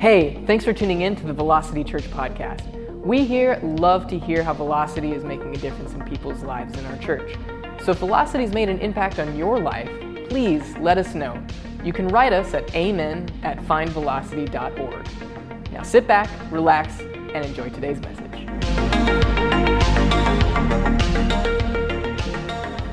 Hey, 0.00 0.40
thanks 0.46 0.64
for 0.64 0.72
tuning 0.72 1.00
in 1.00 1.16
to 1.16 1.26
the 1.26 1.32
Velocity 1.32 1.82
Church 1.82 2.04
podcast. 2.04 2.64
We 3.04 3.24
here 3.24 3.58
love 3.64 4.06
to 4.10 4.18
hear 4.18 4.44
how 4.44 4.54
Velocity 4.54 5.10
is 5.10 5.24
making 5.24 5.56
a 5.56 5.58
difference 5.58 5.92
in 5.92 6.04
people's 6.04 6.44
lives 6.44 6.78
in 6.78 6.86
our 6.86 6.96
church. 6.98 7.36
So 7.82 7.90
if 7.90 7.98
Velocity's 7.98 8.52
made 8.52 8.68
an 8.68 8.78
impact 8.78 9.18
on 9.18 9.36
your 9.36 9.58
life, 9.58 9.90
please 10.28 10.62
let 10.76 10.98
us 10.98 11.16
know. 11.16 11.44
You 11.82 11.92
can 11.92 12.06
write 12.06 12.32
us 12.32 12.54
at 12.54 12.72
amen 12.76 13.28
at 13.42 13.58
findvelocity.org. 13.58 15.72
Now 15.72 15.82
sit 15.82 16.06
back, 16.06 16.30
relax, 16.52 17.00
and 17.00 17.44
enjoy 17.44 17.70
today's 17.70 17.98
message. 17.98 18.46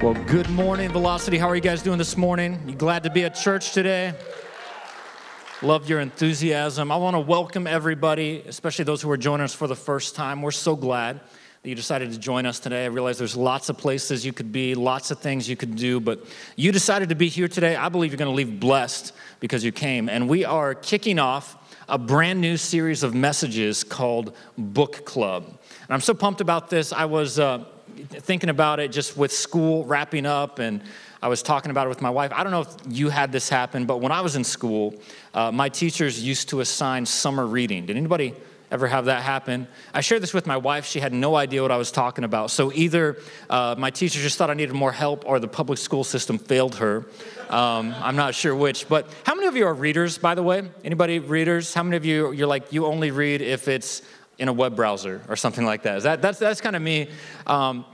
Well, 0.02 0.16
good 0.26 0.50
morning, 0.50 0.90
Velocity. 0.90 1.38
How 1.38 1.50
are 1.50 1.56
you 1.56 1.62
guys 1.62 1.84
doing 1.84 2.00
this 2.00 2.18
morning? 2.18 2.60
You 2.66 2.74
glad 2.74 3.04
to 3.04 3.12
be 3.12 3.26
at 3.26 3.36
church 3.36 3.74
today? 3.74 4.16
Love 5.66 5.90
your 5.90 6.00
enthusiasm. 6.00 6.92
I 6.92 6.98
want 6.98 7.16
to 7.16 7.20
welcome 7.20 7.66
everybody, 7.66 8.44
especially 8.46 8.86
those 8.86 9.02
who 9.02 9.10
are 9.10 9.18
joining 9.18 9.46
us 9.46 9.56
for 9.56 9.66
the 9.66 9.76
first 9.76 10.16
time. 10.16 10.44
We're 10.44 10.52
so 10.52 10.76
glad 10.76 11.20
that 11.64 11.68
you 11.68 11.74
decided 11.74 12.12
to 12.12 12.20
join 12.20 12.46
us 12.46 12.60
today. 12.60 12.84
I 12.84 12.90
realize 12.90 13.18
there's 13.18 13.36
lots 13.36 13.68
of 13.70 13.76
places 13.76 14.24
you 14.24 14.32
could 14.32 14.52
be, 14.52 14.76
lots 14.76 15.10
of 15.10 15.18
things 15.18 15.50
you 15.50 15.56
could 15.56 15.76
do, 15.76 16.00
but 16.00 16.24
you 16.56 16.72
decided 16.72 17.10
to 17.10 17.16
be 17.16 17.30
here 17.30 17.48
today. 17.48 17.76
I 17.76 17.90
believe 17.90 18.12
you're 18.12 18.20
going 18.20 18.30
to 18.30 18.36
leave 18.36 18.60
blessed 18.60 19.14
because 19.40 19.64
you 19.64 19.72
came. 19.72 20.08
And 20.08 20.30
we 20.30 20.46
are 20.46 20.76
kicking 20.76 21.18
off 21.18 21.58
a 21.90 21.98
brand 21.98 22.40
new 22.40 22.58
series 22.58 23.02
of 23.02 23.16
messages 23.16 23.84
called 23.84 24.36
Book 24.60 25.04
Club. 25.04 25.46
And 25.48 25.90
I'm 25.90 26.00
so 26.00 26.14
pumped 26.14 26.42
about 26.42 26.70
this. 26.70 26.94
I 26.94 27.06
was 27.06 27.40
uh, 27.40 27.66
thinking 28.10 28.52
about 28.52 28.80
it 28.80 28.92
just 28.92 29.18
with 29.18 29.32
school 29.32 29.84
wrapping 29.86 30.28
up 30.28 30.60
and 30.60 30.84
I 31.26 31.28
was 31.28 31.42
talking 31.42 31.72
about 31.72 31.88
it 31.88 31.90
with 31.90 32.04
my 32.04 32.12
wife. 32.12 32.32
I 32.36 32.44
don't 32.44 32.52
know 32.52 32.62
if 32.62 32.76
you 32.88 33.10
had 33.10 33.32
this 33.32 33.50
happen, 33.50 33.88
but 33.88 34.00
when 34.00 34.12
I 34.12 34.22
was 34.22 34.36
in 34.36 34.44
school, 34.44 34.94
uh, 35.34 35.52
my 35.52 35.70
teachers 35.70 36.24
used 36.24 36.50
to 36.50 36.60
assign 36.60 37.08
summer 37.08 37.48
reading. 37.48 37.88
Did 37.88 37.98
anybody 37.98 38.36
ever 38.70 38.86
have 38.86 39.06
that 39.06 39.24
happen? 39.24 39.68
I 39.92 40.02
shared 40.02 40.22
this 40.22 40.36
with 40.36 40.46
my 40.46 40.58
wife. 40.58 40.86
She 40.86 41.00
had 41.00 41.14
no 41.14 41.36
idea 41.36 41.64
what 41.64 41.72
I 41.72 41.78
was 41.78 41.90
talking 41.90 42.26
about. 42.26 42.52
So 42.52 42.72
either 42.74 43.18
uh, 43.50 43.74
my 43.76 43.90
teacher 43.90 44.22
just 44.22 44.38
thought 44.38 44.52
I 44.52 44.54
needed 44.54 44.76
more 44.76 44.92
help 44.92 45.26
or 45.26 45.40
the 45.40 45.48
public 45.48 45.80
school 45.80 46.04
system 46.04 46.38
failed 46.38 46.76
her. 46.76 47.08
Um, 47.50 47.96
I'm 47.98 48.16
not 48.16 48.36
sure 48.36 48.56
which. 48.56 48.88
But 48.88 49.10
how 49.24 49.34
many 49.34 49.48
of 49.48 49.56
you 49.56 49.66
are 49.66 49.74
readers, 49.74 50.20
by 50.20 50.36
the 50.36 50.44
way? 50.44 50.70
Anybody 50.84 51.18
readers? 51.18 51.74
How 51.74 51.82
many 51.82 51.98
of 51.98 52.06
you, 52.06 52.34
you're 52.34 52.46
like, 52.46 52.72
you 52.72 52.86
only 52.86 53.10
read 53.10 53.42
if 53.42 53.68
it's 53.68 54.04
in 54.38 54.48
a 54.48 54.54
web 54.54 54.76
browser 54.76 55.22
or 55.28 55.36
something 55.36 55.66
like 55.66 55.84
that. 55.84 56.04
That 56.04 56.22
that's, 56.22 56.40
that's 56.40 56.62
kind 56.62 56.76
of 56.76 56.82
me. 56.82 57.10
Um, 57.48 57.86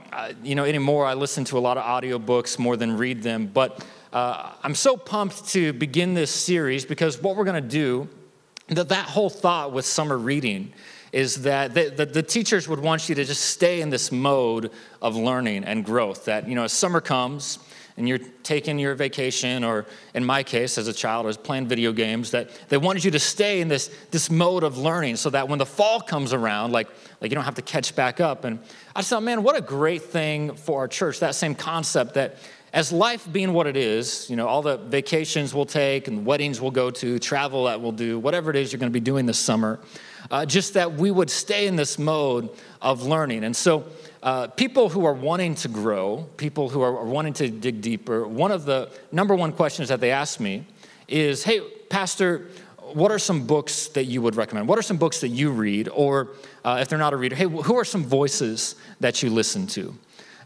you 0.42 0.54
know, 0.54 0.64
anymore, 0.64 1.06
I 1.06 1.14
listen 1.14 1.44
to 1.44 1.58
a 1.58 1.60
lot 1.60 1.78
of 1.78 1.84
audiobooks 1.84 2.58
more 2.58 2.76
than 2.76 2.96
read 2.96 3.22
them. 3.22 3.46
But 3.46 3.84
uh, 4.12 4.52
I'm 4.62 4.74
so 4.74 4.96
pumped 4.96 5.48
to 5.50 5.72
begin 5.72 6.14
this 6.14 6.30
series 6.30 6.84
because 6.84 7.20
what 7.22 7.36
we're 7.36 7.44
going 7.44 7.62
to 7.62 7.68
do, 7.68 8.08
that, 8.68 8.88
that 8.90 9.06
whole 9.06 9.30
thought 9.30 9.72
with 9.72 9.86
summer 9.86 10.18
reading 10.18 10.72
is 11.12 11.42
that 11.42 11.74
the, 11.74 11.90
the, 11.90 12.06
the, 12.06 12.22
teachers 12.22 12.66
would 12.66 12.78
want 12.78 13.08
you 13.08 13.14
to 13.14 13.24
just 13.24 13.42
stay 13.42 13.82
in 13.82 13.90
this 13.90 14.10
mode 14.10 14.70
of 15.02 15.14
learning 15.14 15.62
and 15.64 15.84
growth. 15.84 16.24
That, 16.24 16.48
you 16.48 16.54
know, 16.54 16.64
as 16.64 16.72
summer 16.72 17.02
comes, 17.02 17.58
and 17.96 18.08
you're 18.08 18.18
taking 18.42 18.78
your 18.78 18.94
vacation, 18.94 19.64
or 19.64 19.86
in 20.14 20.24
my 20.24 20.42
case, 20.42 20.78
as 20.78 20.88
a 20.88 20.92
child, 20.92 21.26
I 21.26 21.28
was 21.28 21.36
playing 21.36 21.68
video 21.68 21.92
games, 21.92 22.30
that 22.30 22.50
they 22.68 22.76
wanted 22.76 23.04
you 23.04 23.10
to 23.10 23.18
stay 23.18 23.60
in 23.60 23.68
this, 23.68 23.90
this 24.10 24.30
mode 24.30 24.64
of 24.64 24.78
learning 24.78 25.16
so 25.16 25.30
that 25.30 25.48
when 25.48 25.58
the 25.58 25.66
fall 25.66 26.00
comes 26.00 26.32
around, 26.32 26.72
like, 26.72 26.88
like 27.20 27.30
you 27.30 27.34
don't 27.34 27.44
have 27.44 27.54
to 27.56 27.62
catch 27.62 27.94
back 27.94 28.20
up. 28.20 28.44
And 28.44 28.58
I 28.96 29.02
thought, 29.02 29.22
man, 29.22 29.42
what 29.42 29.56
a 29.56 29.60
great 29.60 30.02
thing 30.02 30.54
for 30.54 30.80
our 30.80 30.88
church, 30.88 31.20
that 31.20 31.34
same 31.34 31.54
concept 31.54 32.14
that 32.14 32.36
as 32.72 32.90
life 32.90 33.30
being 33.30 33.52
what 33.52 33.66
it 33.66 33.76
is, 33.76 34.30
you 34.30 34.36
know, 34.36 34.48
all 34.48 34.62
the 34.62 34.78
vacations 34.78 35.54
we'll 35.54 35.66
take 35.66 36.08
and 36.08 36.24
weddings 36.24 36.60
we'll 36.60 36.70
go 36.70 36.90
to, 36.90 37.18
travel 37.18 37.64
that 37.64 37.80
we'll 37.80 37.92
do, 37.92 38.18
whatever 38.18 38.48
it 38.48 38.56
is 38.56 38.72
you're 38.72 38.80
going 38.80 38.90
to 38.90 38.94
be 38.94 39.00
doing 39.00 39.26
this 39.26 39.38
summer, 39.38 39.78
uh, 40.30 40.46
just 40.46 40.74
that 40.74 40.94
we 40.94 41.10
would 41.10 41.30
stay 41.30 41.66
in 41.66 41.76
this 41.76 41.98
mode 41.98 42.50
of 42.80 43.02
learning. 43.02 43.44
And 43.44 43.54
so, 43.54 43.84
uh, 44.22 44.46
people 44.46 44.88
who 44.88 45.04
are 45.04 45.12
wanting 45.12 45.56
to 45.56 45.68
grow, 45.68 46.28
people 46.36 46.68
who 46.68 46.80
are 46.80 47.04
wanting 47.04 47.32
to 47.34 47.48
dig 47.48 47.80
deeper, 47.80 48.26
one 48.26 48.52
of 48.52 48.64
the 48.64 48.90
number 49.10 49.34
one 49.34 49.52
questions 49.52 49.88
that 49.88 50.00
they 50.00 50.12
ask 50.12 50.38
me 50.38 50.64
is, 51.08 51.42
hey, 51.42 51.60
Pastor, 51.88 52.48
what 52.94 53.10
are 53.10 53.18
some 53.18 53.46
books 53.46 53.88
that 53.88 54.04
you 54.04 54.22
would 54.22 54.36
recommend? 54.36 54.68
What 54.68 54.78
are 54.78 54.82
some 54.82 54.96
books 54.96 55.20
that 55.20 55.28
you 55.28 55.50
read? 55.50 55.88
Or 55.88 56.30
uh, 56.64 56.78
if 56.80 56.88
they're 56.88 56.98
not 56.98 57.12
a 57.12 57.16
reader, 57.16 57.34
hey, 57.34 57.46
who 57.46 57.76
are 57.76 57.84
some 57.84 58.04
voices 58.04 58.76
that 59.00 59.22
you 59.22 59.30
listen 59.30 59.66
to? 59.68 59.94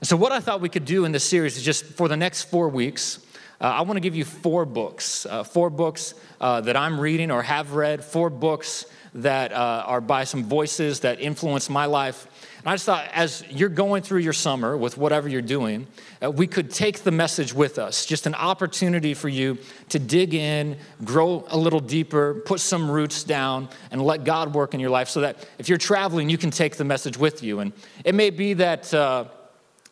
And 0.01 0.09
so, 0.09 0.17
what 0.17 0.33
I 0.33 0.41
thought 0.41 0.61
we 0.61 0.69
could 0.69 0.85
do 0.85 1.05
in 1.05 1.13
this 1.13 1.25
series 1.25 1.57
is 1.57 1.63
just 1.63 1.85
for 1.85 2.09
the 2.09 2.17
next 2.17 2.45
four 2.45 2.69
weeks, 2.69 3.19
uh, 3.61 3.65
I 3.65 3.81
want 3.83 3.97
to 3.97 4.01
give 4.01 4.15
you 4.15 4.25
four 4.25 4.67
books, 4.67 5.25
uh, 5.27 5.43
four 5.43 5.71
books 5.71 6.15
uh, 6.41 6.61
that 6.63 6.77
I'm 6.77 7.01
reading 7.01 7.31
or 7.31 7.43
have 7.43 7.73
read, 7.73 8.05
four 8.05 8.29
books 8.29 8.87
that 9.23 9.53
uh, 9.53 9.85
are 9.87 10.01
by 10.01 10.25
some 10.25 10.45
voices 10.45 11.01
that 11.01 11.21
influence 11.21 11.69
my 11.69 11.87
life 11.87 12.27
and 12.67 12.73
I 12.73 12.75
just 12.75 12.87
thought, 12.87 13.09
as 13.13 13.45
you're 13.49 13.69
going 13.69 14.03
through 14.03 14.23
your 14.23 14.33
summer 14.33 14.77
with 14.77 14.99
whatever 14.99 15.29
you're 15.29 15.41
doing, 15.41 15.87
uh, 16.21 16.33
we 16.33 16.49
could 16.49 16.73
take 16.73 17.05
the 17.05 17.13
message 17.13 17.55
with 17.55 17.79
us. 17.79 18.05
Just 18.05 18.27
an 18.27 18.35
opportunity 18.35 19.15
for 19.15 19.29
you 19.29 19.59
to 19.91 20.01
dig 20.01 20.35
in, 20.35 20.77
grow 21.05 21.45
a 21.47 21.57
little 21.57 21.79
deeper, 21.79 22.43
put 22.45 22.59
some 22.59 22.91
roots 22.91 23.23
down, 23.23 23.69
and 23.93 24.03
let 24.03 24.25
God 24.25 24.53
work 24.53 24.75
in 24.75 24.81
your 24.81 24.91
life 24.91 25.09
so 25.09 25.21
that 25.21 25.49
if 25.61 25.69
you're 25.69 25.79
traveling, 25.79 26.29
you 26.29 26.39
can 26.39 26.51
take 26.51 26.75
the 26.75 26.83
message 26.83 27.17
with 27.17 27.41
you. 27.41 27.61
And 27.61 27.73
it 28.05 28.17
may 28.17 28.31
be 28.31 28.55
that. 28.55 28.93
Uh, 28.93 29.27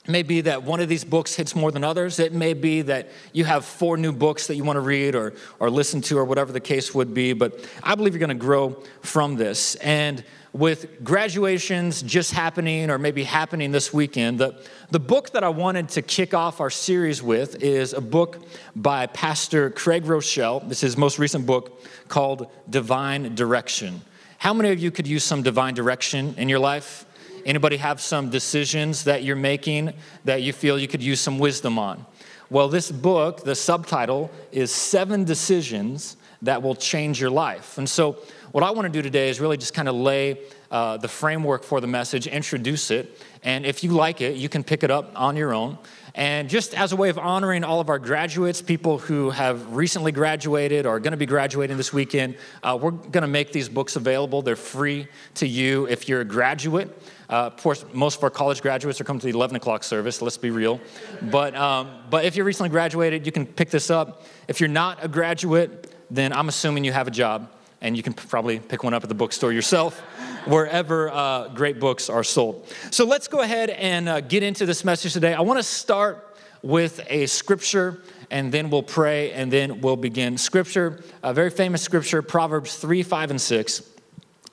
it 0.05 0.11
may 0.11 0.23
be 0.23 0.43
that 0.43 0.63
one 0.63 0.81
of 0.81 0.89
these 0.91 1.03
books 1.03 1.35
hits 1.35 1.55
more 1.55 1.73
than 1.73 1.83
others. 1.83 2.19
It 2.19 2.35
may 2.35 2.53
be 2.53 2.83
that 2.83 3.09
you 3.33 3.47
have 3.47 3.65
four 3.65 3.97
new 3.97 4.13
books 4.13 4.49
that 4.49 4.55
you 4.55 4.63
want 4.63 4.77
to 4.77 4.83
read 4.83 5.15
or, 5.15 5.33
or 5.59 5.71
listen 5.71 6.03
to, 6.03 6.19
or 6.19 6.27
whatever 6.27 6.53
the 6.53 6.61
case 6.61 6.95
would 6.95 7.15
be. 7.15 7.33
But 7.33 7.67
I 7.83 7.95
believe 7.95 8.13
you're 8.13 8.19
going 8.19 8.29
to 8.29 8.35
grow 8.35 8.83
from 9.01 9.37
this. 9.37 9.77
And 9.77 10.23
with 10.53 11.03
graduations 11.03 12.03
just 12.03 12.33
happening 12.33 12.91
or 12.91 12.99
maybe 12.99 13.25
happening 13.25 13.73
this 13.73 13.95
weekend, 13.95 14.39
the, 14.39 14.63
the 14.91 15.01
book 15.01 15.31
that 15.31 15.43
I 15.43 15.49
wanted 15.49 15.89
to 15.91 16.03
kick 16.03 16.35
off 16.35 16.61
our 16.61 16.71
series 16.71 17.23
with 17.23 17.63
is 17.63 17.95
a 17.95 18.01
book 18.03 18.45
by 18.77 19.07
Pastor 19.07 19.71
Craig 19.71 20.05
Groeschel. 20.05 20.69
This 20.69 20.79
is 20.79 20.93
his 20.93 20.97
most 20.99 21.19
recent 21.19 21.47
book 21.47 21.83
called 22.09 22.51
Divine 22.69 23.35
Direction. 23.35 24.03
How 24.37 24.53
many 24.53 24.71
of 24.71 24.79
you 24.79 24.91
could 24.91 25.07
use 25.07 25.25
some 25.25 25.43
divine 25.43 25.73
direction 25.73 26.35
in 26.37 26.51
your 26.51 26.59
life? 26.59 27.04
Anybody 27.45 27.77
have 27.77 28.01
some 28.01 28.31
decisions 28.31 29.05
that 29.05 29.23
you're 29.23 29.37
making 29.37 29.93
that 30.25 30.43
you 30.43 30.53
feel 30.53 30.79
you 30.79 30.89
could 30.89 31.03
use 31.03 31.21
some 31.21 31.39
wisdom 31.39 31.79
on? 31.79 32.07
Well, 32.51 32.69
this 32.69 32.91
book, 32.91 33.45
the 33.45 33.55
subtitle 33.55 34.31
is 34.53 34.71
Seven 34.71 35.25
Decisions 35.25 36.17
That 36.43 36.63
Will 36.63 36.75
Change 36.75 37.21
Your 37.21 37.31
Life. 37.31 37.79
And 37.79 37.89
so 37.89 38.19
what 38.53 38.63
I 38.63 38.71
want 38.71 38.87
to 38.87 38.93
do 38.93 39.03
today 39.03 39.29
is 39.29 39.41
really 39.41 39.57
just 39.57 39.75
kind 39.75 39.89
of 39.89 39.95
lay 39.95 40.39
uh, 40.71 40.97
the 40.97 41.09
framework 41.09 41.65
for 41.65 41.81
the 41.81 41.87
message, 41.87 42.27
introduce 42.27 42.91
it, 42.91 43.21
and 43.43 43.67
if 43.67 43.85
you 43.85 43.91
like 43.91 44.21
it, 44.21 44.37
you 44.37 44.49
can 44.49 44.65
pick 44.65 44.83
it 44.83 44.91
up 44.91 45.11
on 45.15 45.37
your 45.37 45.53
own. 45.53 45.79
And 46.15 46.49
just 46.49 46.75
as 46.75 46.93
a 46.93 46.97
way 46.97 47.09
of 47.09 47.19
honoring 47.19 47.65
all 47.65 47.81
of 47.81 47.89
our 47.89 47.99
graduates, 47.99 48.63
people 48.63 48.99
who 48.99 49.31
have 49.31 49.75
recently 49.75 50.13
graduated 50.13 50.87
or 50.87 50.97
are 50.97 51.01
going 51.01 51.11
to 51.11 51.17
be 51.17 51.27
graduating 51.27 51.77
this 51.77 51.93
weekend, 51.93 52.37
uh, 52.63 52.79
we're 52.81 52.93
going 52.93 53.23
to 53.23 53.29
make 53.29 53.51
these 53.51 53.69
books 53.69 53.97
available. 53.97 54.41
They're 54.41 54.55
free 54.55 55.09
to 55.35 55.49
you 55.49 55.87
if 55.89 56.09
you're 56.09 56.21
a 56.21 56.25
graduate. 56.25 56.97
Uh, 57.29 57.47
of 57.47 57.57
course, 57.57 57.85
most 57.93 58.19
of 58.19 58.25
our 58.25 58.31
college 58.31 58.63
graduates 58.63 59.01
are 59.01 59.05
coming 59.05 59.19
to 59.21 59.27
the 59.27 59.33
11 59.33 59.57
o'clock 59.57 59.83
service, 59.83 60.23
let's 60.23 60.37
be 60.37 60.51
real. 60.51 60.81
But, 61.21 61.57
um, 61.57 61.91
but 62.11 62.25
if 62.25 62.37
you're 62.37 62.47
recently 62.47 62.71
graduated, 62.71 63.27
you 63.27 63.33
can 63.33 63.45
pick 63.45 63.71
this 63.71 63.91
up. 63.91 64.25
If 64.47 64.61
you're 64.61 64.69
not 64.69 65.03
a 65.03 65.09
graduate, 65.09 65.93
then 66.11 66.33
I'm 66.33 66.49
assuming 66.49 66.85
you 66.85 66.93
have 66.93 67.09
a 67.09 67.13
job 67.13 67.51
and 67.81 67.97
you 67.97 68.03
can 68.03 68.13
probably 68.13 68.61
pick 68.61 68.85
one 68.85 68.95
up 68.95 69.03
at 69.03 69.09
the 69.09 69.15
bookstore 69.15 69.53
yourself, 69.53 70.01
wherever 70.47 71.11
uh, 71.11 71.49
great 71.49 71.81
books 71.81 72.11
are 72.11 72.25
sold. 72.25 72.67
So 72.91 73.05
let's 73.05 73.29
go 73.29 73.41
ahead 73.41 73.71
and 73.71 74.09
uh, 74.09 74.21
get 74.21 74.43
into 74.43 74.67
this 74.67 74.85
message 74.85 75.13
today. 75.13 75.35
I 75.35 75.41
want 75.41 75.59
to 75.59 75.63
start 75.63 76.37
with 76.63 77.01
a 77.09 77.27
scripture, 77.27 78.03
and 78.31 78.51
then 78.53 78.71
we'll 78.71 78.83
pray, 78.83 79.33
and 79.33 79.53
then 79.53 79.81
we'll 79.81 79.97
begin. 79.97 80.39
Scripture, 80.39 81.03
a 81.23 81.35
very 81.35 81.51
famous 81.51 81.83
scripture, 81.83 82.23
Proverbs 82.23 82.77
3, 82.77 83.03
5, 83.03 83.31
and 83.33 83.41
6. 83.41 83.83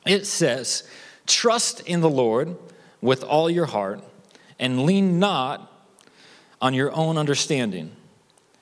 It 0.06 0.26
says, 0.26 0.84
Trust 1.28 1.82
in 1.82 2.02
the 2.02 2.10
Lord 2.10 2.58
with 3.02 3.24
all 3.24 3.50
your 3.50 3.66
heart, 3.66 4.04
and 4.60 4.86
lean 4.86 5.20
not 5.20 5.72
on 6.62 6.74
your 6.74 6.92
own 6.94 7.18
understanding. 7.18 7.96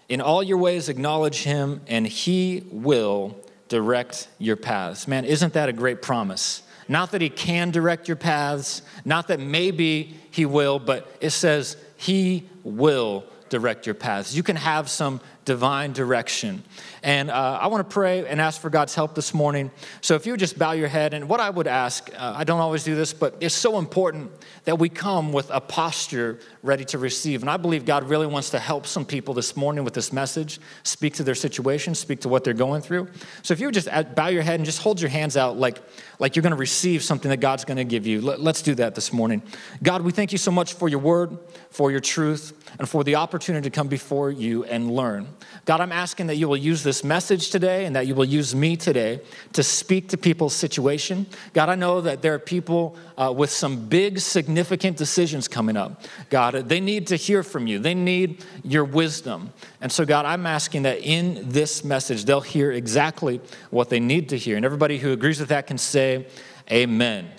In 0.08 0.22
all 0.22 0.42
your 0.42 0.58
ways, 0.58 0.90
acknowledge 0.90 1.44
him, 1.44 1.82
and 1.88 2.08
he 2.08 2.64
will 2.72 3.38
direct 3.68 4.28
your 4.40 4.56
paths. 4.56 5.08
Man, 5.08 5.26
isn't 5.26 5.54
that 5.54 5.70
a 5.70 5.74
great 5.74 6.02
promise? 6.02 6.64
Not 6.90 7.12
that 7.12 7.22
he 7.22 7.30
can 7.30 7.70
direct 7.70 8.08
your 8.08 8.18
paths, 8.18 8.82
not 9.06 9.28
that 9.28 9.40
maybe 9.40 10.18
he 10.32 10.46
will, 10.46 10.80
but 10.80 11.16
it 11.22 11.30
says 11.30 11.78
he 11.96 12.50
will 12.64 13.24
direct 13.50 13.86
your 13.86 13.96
paths. 13.96 14.36
You 14.36 14.44
can 14.44 14.56
have 14.56 14.90
some 14.90 15.22
divine 15.50 15.94
direction. 15.94 16.62
And 17.02 17.32
uh, 17.32 17.58
I 17.60 17.66
want 17.68 17.90
to 17.90 17.92
pray 17.92 18.28
and 18.28 18.40
ask 18.40 18.62
for 18.62 18.70
God's 18.70 18.94
help 18.94 19.16
this 19.16 19.34
morning. 19.34 19.72
So 20.02 20.14
if 20.14 20.28
you 20.28 20.34
would 20.34 20.40
just 20.40 20.60
bow 20.60 20.74
your 20.74 20.90
head, 20.90 21.16
and 21.16 21.28
what 21.28 21.40
I 21.40 21.50
would 21.50 21.66
ask, 21.66 22.08
uh, 22.16 22.34
I 22.36 22.44
don't 22.44 22.60
always 22.60 22.84
do 22.84 22.94
this, 22.94 23.14
but 23.14 23.36
it's 23.40 23.56
so 23.56 23.80
important 23.80 24.30
that 24.66 24.78
we 24.78 24.90
come 24.90 25.34
with 25.34 25.50
a 25.50 25.60
posture 25.60 26.40
ready 26.62 26.86
to 26.86 27.00
receive. 27.00 27.42
And 27.42 27.50
I 27.50 27.58
believe 27.58 27.84
God 27.84 28.08
really 28.08 28.28
wants 28.28 28.52
to 28.52 28.60
help 28.60 28.86
some 28.86 29.06
people 29.06 29.34
this 29.34 29.56
morning 29.56 29.84
with 29.84 29.96
this 29.96 30.14
message, 30.14 30.60
speak 30.84 31.16
to 31.16 31.24
their 31.24 31.34
situation, 31.34 31.96
speak 31.96 32.20
to 32.22 32.30
what 32.30 32.44
they're 32.44 32.54
going 32.54 32.84
through. 32.84 33.08
So 33.42 33.54
if 33.54 33.60
you 33.60 33.66
would 33.66 33.74
just 33.74 33.90
bow 34.14 34.28
your 34.28 34.44
head 34.44 34.60
and 34.60 34.66
just 34.66 34.84
hold 34.84 35.02
your 35.02 35.10
hands 35.10 35.36
out 35.36 35.58
like, 35.58 35.82
like 36.20 36.36
you're 36.36 36.44
going 36.44 36.52
to 36.52 36.58
receive 36.58 37.02
something 37.02 37.30
that 37.30 37.40
God's 37.40 37.66
going 37.66 37.78
to 37.78 37.90
give 37.96 38.06
you. 38.06 38.22
Let's 38.22 38.62
do 38.62 38.76
that 38.76 38.94
this 38.94 39.12
morning. 39.12 39.42
God, 39.82 40.04
we 40.04 40.12
thank 40.12 40.32
you 40.32 40.38
so 40.38 40.52
much 40.52 40.74
for 40.74 40.90
your 40.90 41.00
word, 41.00 41.40
for 41.72 41.90
your 41.90 42.02
truth, 42.02 42.54
and 42.78 42.88
for 42.88 43.04
the 43.04 43.16
opportunity 43.16 43.68
to 43.68 43.74
come 43.74 43.88
before 43.88 44.30
you 44.30 44.64
and 44.66 44.92
learn. 44.92 45.28
God, 45.66 45.82
I'm 45.82 45.92
asking 45.92 46.28
that 46.28 46.36
you 46.36 46.48
will 46.48 46.58
use 46.58 46.84
this 46.84 47.04
message 47.04 47.50
today 47.50 47.86
and 47.86 47.96
that 47.96 48.08
you 48.08 48.16
will 48.16 48.26
use 48.26 48.56
me 48.56 48.76
today 48.76 49.22
to 49.54 49.64
speak 49.64 50.10
to 50.10 50.18
people's 50.18 50.56
situation. 50.56 51.26
God, 51.54 51.70
I 51.70 51.76
know 51.76 52.02
that 52.02 52.22
there 52.22 52.34
are 52.34 52.40
people 52.40 52.98
uh, 53.18 53.34
with 53.36 53.50
some 53.50 53.88
big, 53.88 54.20
significant 54.20 54.98
decisions 54.98 55.48
coming 55.48 55.78
up. 55.78 56.02
God, 56.30 56.56
they 56.70 56.80
need 56.80 57.08
to 57.08 57.16
hear 57.16 57.44
from 57.44 57.68
you, 57.68 57.80
they 57.80 57.94
need 57.94 58.44
your 58.64 58.84
wisdom. 58.84 59.52
And 59.82 59.92
so, 59.92 60.06
God, 60.06 60.26
I'm 60.26 60.46
asking 60.46 60.84
that 60.84 61.00
in 61.00 61.50
this 61.50 61.84
message, 61.84 62.26
they'll 62.26 62.42
hear 62.42 62.72
exactly 62.72 63.42
what 63.70 63.90
they 63.90 64.00
need 64.00 64.30
to 64.30 64.38
hear. 64.38 64.56
And 64.56 64.66
everybody 64.66 64.98
who 64.98 65.12
agrees 65.12 65.40
with 65.40 65.50
that 65.50 65.68
can 65.68 65.78
say, 65.78 66.28
Amen. 66.72 67.30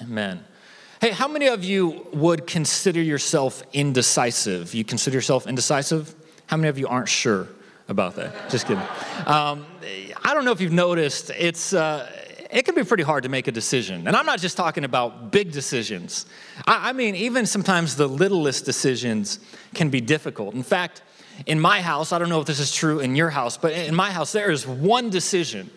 Amen. 0.00 0.02
Amen. 0.02 0.44
Hey, 1.02 1.10
how 1.10 1.26
many 1.26 1.48
of 1.48 1.64
you 1.64 2.06
would 2.12 2.46
consider 2.46 3.02
yourself 3.02 3.64
indecisive? 3.72 4.72
You 4.72 4.84
consider 4.84 5.16
yourself 5.16 5.48
indecisive? 5.48 6.14
How 6.46 6.56
many 6.56 6.68
of 6.68 6.78
you 6.78 6.88
aren't 6.88 7.08
sure 7.08 7.48
about 7.88 8.16
that? 8.16 8.50
Just 8.50 8.66
kidding. 8.66 8.82
Um, 9.26 9.66
I 10.24 10.34
don't 10.34 10.44
know 10.44 10.52
if 10.52 10.60
you've 10.60 10.72
noticed, 10.72 11.30
it's, 11.30 11.72
uh, 11.72 12.10
it 12.50 12.64
can 12.64 12.74
be 12.74 12.84
pretty 12.84 13.02
hard 13.02 13.22
to 13.22 13.28
make 13.30 13.48
a 13.48 13.52
decision. 13.52 14.06
And 14.06 14.14
I'm 14.14 14.26
not 14.26 14.38
just 14.38 14.56
talking 14.56 14.84
about 14.84 15.32
big 15.32 15.52
decisions. 15.52 16.26
I, 16.66 16.90
I 16.90 16.92
mean, 16.92 17.14
even 17.16 17.46
sometimes 17.46 17.96
the 17.96 18.06
littlest 18.06 18.64
decisions 18.64 19.40
can 19.72 19.88
be 19.88 20.00
difficult. 20.00 20.54
In 20.54 20.62
fact, 20.62 21.02
in 21.46 21.58
my 21.58 21.80
house, 21.80 22.12
I 22.12 22.18
don't 22.18 22.28
know 22.28 22.40
if 22.40 22.46
this 22.46 22.60
is 22.60 22.74
true 22.74 23.00
in 23.00 23.16
your 23.16 23.30
house, 23.30 23.56
but 23.56 23.72
in 23.72 23.94
my 23.94 24.10
house, 24.10 24.32
there 24.32 24.50
is 24.50 24.66
one 24.66 25.08
decision, 25.08 25.70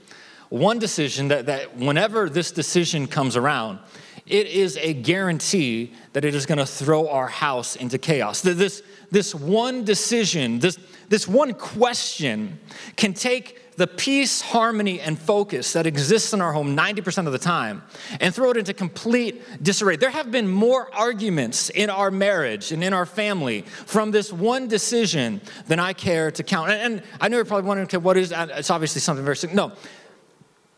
one 0.50 0.80
decision 0.80 1.30
that, 1.30 1.46
that 1.46 1.78
whenever 1.78 2.30
this 2.30 2.52
decision 2.52 3.08
comes 3.08 3.38
around, 3.38 3.80
it 4.28 4.48
is 4.48 4.78
a 4.78 4.94
guarantee 4.94 5.94
that 6.14 6.26
it 6.26 6.36
is 6.36 6.46
going 6.46 6.58
to 6.58 6.66
throw 6.66 7.08
our 7.08 7.28
house 7.28 7.76
into 7.76 7.98
chaos. 7.98 8.42
This, 8.42 8.82
this 9.12 9.36
one 9.36 9.84
decision, 9.84 10.60
this, 10.60 10.78
this 11.10 11.28
one 11.28 11.54
question 11.54 12.60
can 12.96 13.14
take 13.14 13.62
the 13.78 13.88
peace, 13.88 14.42
harmony, 14.42 15.02
and 15.02 15.20
focus 15.20 15.74
that 15.74 15.86
exists 15.86 16.34
in 16.34 16.42
our 16.42 16.54
home 16.54 16.76
90% 16.76 17.28
of 17.28 17.34
the 17.34 17.40
time 17.40 17.84
and 18.22 18.34
throw 18.34 18.52
it 18.52 18.58
into 18.58 18.74
complete 18.74 19.42
disarray. 19.62 19.98
There 19.98 20.10
have 20.10 20.32
been 20.32 20.48
more 20.48 20.94
arguments 20.96 21.70
in 21.70 21.90
our 21.90 22.10
marriage 22.10 22.72
and 22.72 22.84
in 22.84 22.94
our 22.94 23.06
family 23.06 23.62
from 23.62 24.12
this 24.12 24.32
one 24.32 24.68
decision 24.68 25.42
than 25.68 25.80
I 25.80 25.94
care 25.94 26.32
to 26.32 26.44
count. 26.44 26.72
And, 26.72 26.96
and 26.96 27.04
I 27.20 27.28
know 27.28 27.38
you're 27.38 27.46
probably 27.46 27.68
wondering, 27.68 27.88
okay, 27.88 27.98
what 27.98 28.18
is 28.18 28.30
that? 28.30 28.50
It's 28.52 28.72
obviously 28.72 29.02
something 29.02 29.26
very, 29.26 29.38
simple. 29.38 29.56
no. 29.56 29.76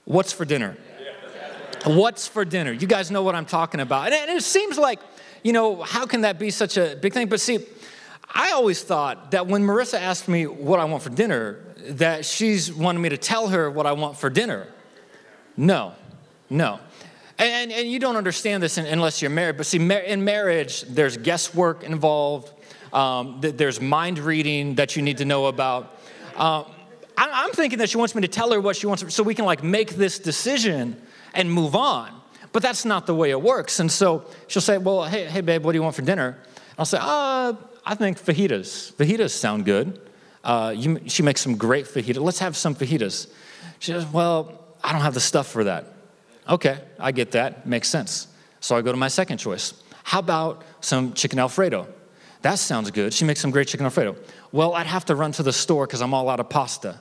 What's 0.06 0.32
for 0.32 0.46
dinner? 0.46 0.76
What's 1.86 2.28
for 2.28 2.46
dinner? 2.46 2.72
You 2.72 2.88
guys 2.88 3.12
know 3.12 3.24
what 3.24 3.36
I'm 3.36 3.46
talking 3.46 3.80
about. 3.80 4.12
And 4.12 4.32
it 4.32 4.44
seems 4.44 4.78
like, 4.78 5.00
you 5.44 5.54
know, 5.54 5.84
how 5.84 6.06
can 6.06 6.22
that 6.22 6.40
be 6.40 6.50
such 6.50 6.78
a 6.78 6.96
big 6.96 7.14
thing? 7.14 7.28
But 7.28 7.40
see, 7.40 7.60
I 8.38 8.52
always 8.52 8.84
thought 8.84 9.32
that 9.32 9.48
when 9.48 9.64
Marissa 9.64 10.00
asked 10.00 10.28
me 10.28 10.46
what 10.46 10.80
I 10.80 10.86
want 10.86 11.02
for 11.02 11.10
dinner, 11.10 11.58
that 11.90 12.24
she's 12.24 12.72
wanted 12.72 13.00
me 13.00 13.10
to 13.10 13.18
tell 13.18 13.48
her 13.48 13.72
what 13.72 13.88
I 13.88 13.94
want 13.94 14.16
for 14.16 14.30
dinner. 14.30 14.68
No, 15.58 15.94
no. 16.48 16.80
And, 17.40 17.72
and 17.72 17.90
you 17.90 17.98
don't 17.98 18.16
understand 18.16 18.62
this 18.62 18.78
unless 18.78 19.24
you're 19.24 19.32
married. 19.32 19.58
But 19.58 19.66
see, 19.66 19.78
in 19.80 20.24
marriage, 20.24 20.84
there's 20.84 21.18
guesswork 21.18 21.84
involved. 21.84 22.54
Um, 22.94 23.40
there's 23.42 23.82
mind 23.82 24.20
reading 24.20 24.76
that 24.76 24.96
you 24.96 25.02
need 25.02 25.18
to 25.18 25.26
know 25.26 25.48
about. 25.48 26.00
Um, 26.36 26.66
I'm 27.18 27.52
thinking 27.54 27.80
that 27.80 27.90
she 27.90 27.98
wants 27.98 28.14
me 28.14 28.22
to 28.22 28.28
tell 28.28 28.52
her 28.52 28.62
what 28.62 28.76
she 28.76 28.86
wants 28.86 29.16
so 29.16 29.24
we 29.24 29.34
can 29.34 29.46
like 29.46 29.64
make 29.64 29.96
this 29.96 30.20
decision 30.20 31.02
and 31.34 31.52
move 31.52 31.76
on. 31.76 32.12
But 32.52 32.62
that's 32.62 32.86
not 32.86 33.08
the 33.08 33.16
way 33.16 33.32
it 33.32 33.42
works. 33.42 33.80
And 33.80 33.92
so 33.92 34.26
she'll 34.46 34.62
say, 34.62 34.78
Well, 34.78 35.06
hey, 35.06 35.26
hey 35.26 35.42
babe, 35.42 35.64
what 35.64 35.72
do 35.72 35.80
you 35.80 35.84
want 35.84 35.96
for 35.96 36.04
dinner? 36.04 36.38
I'll 36.78 36.86
say, 36.86 37.00
uh, 37.02 37.54
I 37.88 37.96
think 37.96 38.20
fajitas. 38.20 38.92
Fajitas 38.94 39.30
sound 39.30 39.64
good. 39.64 40.02
Uh, 40.44 40.74
you, 40.76 41.00
she 41.08 41.24
makes 41.24 41.40
some 41.40 41.56
great 41.56 41.86
fajitas. 41.86 42.20
Let's 42.20 42.40
have 42.40 42.58
some 42.58 42.76
fajitas. 42.76 43.32
She 43.80 43.94
says, 43.94 44.06
Well, 44.06 44.62
I 44.84 44.92
don't 44.92 45.02
have 45.02 45.14
the 45.14 45.22
stuff 45.22 45.48
for 45.48 45.64
that. 45.64 45.86
Okay, 46.50 46.80
I 47.00 47.14
get 47.14 47.32
that. 47.32 47.66
Makes 47.66 47.88
sense. 47.88 48.28
So 48.60 48.76
I 48.76 48.82
go 48.82 48.92
to 48.92 48.98
my 48.98 49.08
second 49.08 49.38
choice. 49.38 49.74
How 50.04 50.20
about 50.20 50.64
some 50.82 51.14
chicken 51.14 51.40
Alfredo? 51.40 51.88
That 52.42 52.60
sounds 52.60 52.92
good. 52.92 53.14
She 53.14 53.24
makes 53.24 53.40
some 53.40 53.52
great 53.52 53.70
chicken 53.70 53.86
Alfredo. 53.86 54.18
Well, 54.52 54.74
I'd 54.74 54.88
have 54.88 55.06
to 55.06 55.16
run 55.16 55.32
to 55.34 55.44
the 55.44 55.54
store 55.54 55.88
because 55.88 56.02
I'm 56.02 56.14
all 56.14 56.30
out 56.30 56.42
of 56.42 56.50
pasta. 56.50 57.00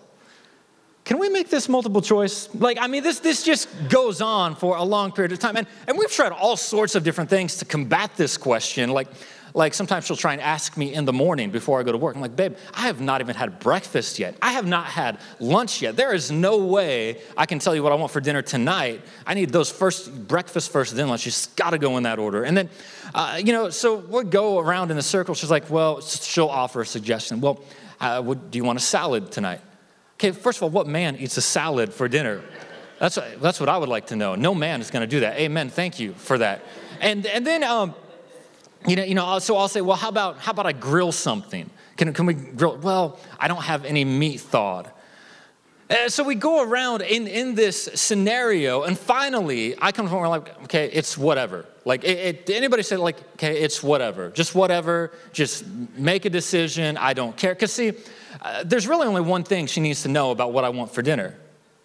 Can 1.05 1.19
we 1.21 1.29
make 1.29 1.51
this 1.51 1.69
multiple 1.69 2.03
choice? 2.03 2.49
Like, 2.53 2.79
I 2.81 2.89
mean, 2.89 3.05
this, 3.05 3.21
this 3.21 3.45
just 3.45 3.69
goes 3.89 4.21
on 4.21 4.57
for 4.57 4.77
a 4.77 4.83
long 4.83 5.13
period 5.13 5.31
of 5.31 5.39
time. 5.39 5.57
And, 5.57 5.67
and 5.87 5.97
we've 5.97 6.11
tried 6.11 6.33
all 6.33 6.57
sorts 6.57 6.97
of 6.97 7.05
different 7.05 7.31
things 7.31 7.57
to 7.59 7.65
combat 7.65 8.11
this 8.17 8.37
question. 8.37 8.91
Like, 8.91 9.09
like 9.57 9.73
sometimes 9.73 10.05
she'll 10.05 10.17
try 10.19 10.35
and 10.35 10.43
ask 10.43 10.77
me 10.77 10.93
in 10.93 11.07
the 11.07 11.15
morning 11.15 11.51
before 11.51 11.81
I 11.81 11.83
go 11.83 11.91
to 11.91 11.97
work. 11.97 12.15
I'm 12.15 12.21
like, 12.21 12.37
babe, 12.37 12.57
I 12.75 12.83
have 12.83 13.01
not 13.01 13.23
even 13.23 13.35
had 13.35 13.59
breakfast 13.59 14.19
yet. 14.19 14.37
I 14.43 14.53
have 14.53 14.67
not 14.67 14.85
had 14.85 15.19
lunch 15.41 15.81
yet. 15.81 15.97
There 15.97 16.13
is 16.13 16.31
no 16.31 16.59
way 16.59 17.23
I 17.39 17.47
can 17.47 17.59
tell 17.59 17.75
you 17.75 17.83
what 17.83 17.91
I 17.91 17.95
want 17.95 18.13
for 18.13 18.21
dinner 18.21 18.43
tonight. 18.43 19.01
I 19.27 19.33
need 19.33 19.49
those 19.49 19.71
first 19.71 20.29
breakfast 20.29 20.71
first, 20.71 20.95
then 20.95 21.09
lunch. 21.09 21.25
You 21.25 21.31
just 21.31 21.57
got 21.57 21.71
to 21.71 21.79
go 21.79 21.97
in 21.97 22.03
that 22.03 22.19
order. 22.19 22.45
And 22.45 22.55
then, 22.55 22.69
uh, 23.15 23.41
you 23.43 23.55
know, 23.55 23.71
so 23.71 23.95
we'll 23.97 24.25
go 24.25 24.59
around 24.59 24.91
in 24.91 24.99
a 24.99 25.03
circle. 25.03 25.35
She's 25.35 25.51
like, 25.51 25.71
well, 25.71 26.03
she'll 26.03 26.49
offer 26.49 26.83
a 26.83 26.87
suggestion. 26.87 27.41
Well, 27.41 27.65
uh, 27.99 28.21
do 28.21 28.59
you 28.59 28.65
want 28.65 28.79
a 28.79 28.83
salad 28.83 29.33
tonight? 29.33 29.63
Okay, 30.17 30.33
first 30.33 30.59
of 30.59 30.65
all, 30.65 30.71
what 30.71 30.87
man 30.87 31.17
eats 31.17 31.39
a 31.39 31.43
salad 31.43 31.95
for 31.95 32.09
dinner? 32.09 32.43
That's, 32.99 33.19
that's 33.41 33.59
what 33.59 33.71
I 33.71 33.79
would 33.79 33.89
like 33.89 34.09
to 34.09 34.17
know. 34.17 34.35
No 34.35 34.55
man 34.55 34.83
is 34.83 34.91
going 34.91 35.01
to 35.01 35.07
do 35.07 35.21
that. 35.21 35.39
Amen. 35.39 35.71
Thank 35.71 35.99
you 35.99 36.13
for 36.13 36.37
that. 36.37 36.63
And, 37.01 37.25
and 37.25 37.47
then, 37.47 37.65
um, 37.65 37.95
you 38.87 38.97
know, 38.97 39.05
you 39.05 39.15
know, 39.15 39.39
so 39.39 39.57
I'll 39.57 39.69
say, 39.69 39.81
well, 39.81 39.97
how 39.97 40.09
about 40.09 40.39
how 40.39 40.53
about 40.53 40.67
I 40.67 40.73
grill 40.73 41.13
something? 41.13 41.71
Can, 41.97 42.13
can 42.13 42.27
we 42.27 42.35
grill? 42.35 42.77
Well, 42.77 43.19
I 43.39 43.49
don't 43.49 43.63
have 43.63 43.85
any 43.85 44.05
meat 44.05 44.41
thawed. 44.41 44.91
Uh, 45.89 46.09
so 46.09 46.25
we 46.25 46.35
go 46.35 46.65
around 46.65 47.01
in, 47.03 47.29
in 47.29 47.55
this 47.55 47.89
scenario, 47.95 48.83
and 48.83 48.99
finally, 48.99 49.77
I 49.81 49.93
come 49.93 50.09
from 50.09 50.19
where 50.19 50.29
like, 50.29 50.63
okay, 50.65 50.91
it's 50.93 51.17
whatever. 51.17 51.65
Like, 51.85 52.03
it, 52.03 52.49
it, 52.49 52.51
anybody 52.51 52.83
say 52.83 52.97
like, 52.97 53.21
okay, 53.35 53.61
it's 53.61 53.85
whatever, 53.85 54.31
just 54.31 54.57
whatever, 54.57 55.13
just 55.33 55.65
make 55.97 56.25
a 56.25 56.31
decision. 56.31 56.97
I 56.97 57.13
don't 57.13 57.37
care. 57.37 57.55
Because 57.55 57.73
see, 57.73 57.93
uh, 58.43 58.65
there's 58.65 58.89
really 58.89 59.07
only 59.07 59.21
one 59.21 59.45
thing 59.45 59.67
she 59.67 59.81
needs 59.81 60.03
to 60.03 60.09
know 60.09 60.33
about 60.33 60.53
what 60.53 60.65
I 60.65 60.71
want 60.71 60.91
for 60.91 61.03
dinner. 61.03 61.39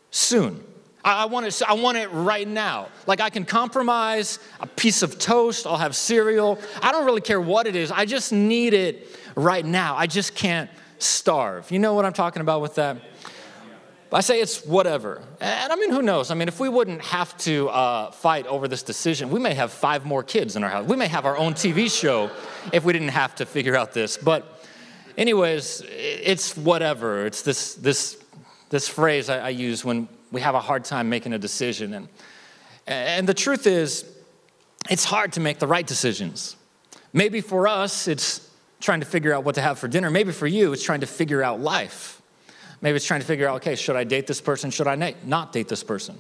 Soon. 0.10 0.64
I 1.04 1.26
want 1.26 1.48
it, 1.48 1.62
I 1.68 1.74
want 1.74 1.98
it 1.98 2.08
right 2.10 2.48
now. 2.48 2.90
Like 3.08 3.22
I 3.22 3.30
can 3.30 3.46
compromise 3.46 4.40
a 4.60 4.68
piece 4.68 5.02
of 5.02 5.18
toast, 5.18 5.66
I'll 5.66 5.78
have 5.78 5.96
cereal. 5.96 6.60
I 6.82 6.92
don't 6.92 7.06
really 7.06 7.22
care 7.22 7.42
what 7.42 7.68
it 7.68 7.76
is. 7.76 7.92
I 7.92 8.06
just 8.06 8.32
need 8.32 8.74
it 8.74 9.08
right 9.36 9.66
now. 9.66 9.96
I 9.96 10.08
just 10.08 10.36
can't 10.36 10.70
starve. 11.00 11.72
You 11.72 11.80
know 11.80 11.94
what 11.94 12.06
I'm 12.06 12.14
talking 12.14 12.42
about 12.42 12.62
with 12.62 12.76
that? 12.76 12.98
I 14.14 14.20
say 14.20 14.42
it's 14.42 14.66
whatever. 14.66 15.22
And 15.40 15.72
I 15.72 15.76
mean, 15.78 15.90
who 15.90 16.02
knows? 16.02 16.32
I 16.32 16.36
mean, 16.36 16.50
if 16.50 16.60
we 16.60 16.68
wouldn't 16.68 17.02
have 17.02 17.38
to 17.40 17.70
uh, 17.70 18.12
fight 18.12 18.46
over 18.46 18.68
this 18.68 18.84
decision, 18.84 19.30
we 19.30 19.40
may 19.40 19.54
have 19.54 19.72
five 19.72 20.06
more 20.06 20.22
kids 20.22 20.58
in 20.58 20.66
our 20.66 20.70
house. 20.70 20.86
We 20.86 20.98
may 20.98 21.08
have 21.08 21.26
our 21.26 21.38
own 21.38 21.54
TV 21.54 21.90
show 21.90 22.30
if 22.74 22.84
we 22.84 22.92
didn't 22.92 23.10
have 23.10 23.36
to 23.36 23.46
figure 23.46 23.74
out 23.74 23.94
this. 23.94 24.18
But, 24.18 24.66
anyways, 25.18 25.84
it's 25.88 26.58
whatever. 26.58 27.26
It's 27.26 27.42
this, 27.42 27.76
this, 27.76 28.22
this 28.70 28.90
phrase 28.90 29.30
I, 29.30 29.40
I 29.40 29.50
use 29.50 29.86
when 29.86 30.10
we 30.32 30.42
have 30.42 30.56
a 30.56 30.60
hard 30.60 30.86
time 30.86 31.10
making 31.10 31.34
a 31.34 31.40
decision. 31.40 31.94
And, 31.94 32.08
and 32.88 33.28
the 33.28 33.34
truth 33.34 33.68
is, 33.68 34.06
it's 34.90 35.04
hard 35.04 35.34
to 35.34 35.40
make 35.40 35.60
the 35.60 35.68
right 35.68 35.86
decisions. 35.86 36.56
Maybe 37.14 37.42
for 37.42 37.68
us, 37.68 38.08
it's 38.08 38.50
trying 38.80 39.02
to 39.02 39.06
figure 39.06 39.34
out 39.34 39.44
what 39.44 39.56
to 39.56 39.62
have 39.62 39.78
for 39.78 39.88
dinner. 39.88 40.10
Maybe 40.10 40.32
for 40.32 40.48
you, 40.48 40.74
it's 40.74 40.84
trying 40.84 41.02
to 41.02 41.08
figure 41.08 41.44
out 41.44 41.60
life. 41.60 42.22
Maybe 42.82 42.96
it's 42.96 43.06
trying 43.06 43.20
to 43.20 43.28
figure 43.28 43.48
out, 43.48 43.58
okay, 43.58 43.76
should 43.76 43.96
I 43.96 44.04
date 44.04 44.26
this 44.26 44.42
person? 44.42 44.72
Should 44.72 44.88
I 44.88 45.16
not 45.24 45.54
date 45.54 45.68
this 45.68 45.84
person? 45.84 46.18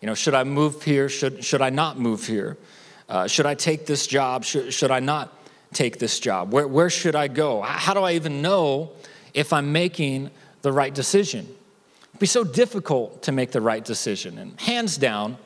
You 0.00 0.06
know, 0.06 0.14
should 0.14 0.34
I 0.34 0.44
move 0.44 0.82
here? 0.82 1.08
Should, 1.08 1.44
should 1.44 1.60
I 1.60 1.70
not 1.70 1.98
move 1.98 2.26
here? 2.26 2.56
Uh, 3.08 3.26
should 3.26 3.46
I 3.46 3.54
take 3.54 3.84
this 3.84 4.06
job? 4.06 4.44
Should, 4.44 4.72
should 4.72 4.90
I 4.90 5.00
not 5.00 5.36
take 5.72 5.98
this 5.98 6.18
job? 6.18 6.52
Where, 6.52 6.66
where 6.66 6.88
should 6.88 7.14
I 7.14 7.28
go? 7.28 7.60
How 7.60 7.94
do 7.94 8.00
I 8.00 8.12
even 8.12 8.40
know 8.40 8.92
if 9.34 9.52
I'm 9.52 9.72
making 9.72 10.30
the 10.62 10.72
right 10.72 10.94
decision? 10.94 11.46
Be 12.18 12.26
so 12.26 12.44
difficult 12.44 13.22
to 13.22 13.32
make 13.32 13.52
the 13.52 13.60
right 13.60 13.84
decision. 13.84 14.38
And 14.38 14.60
hands 14.60 14.96
down, 14.96 15.38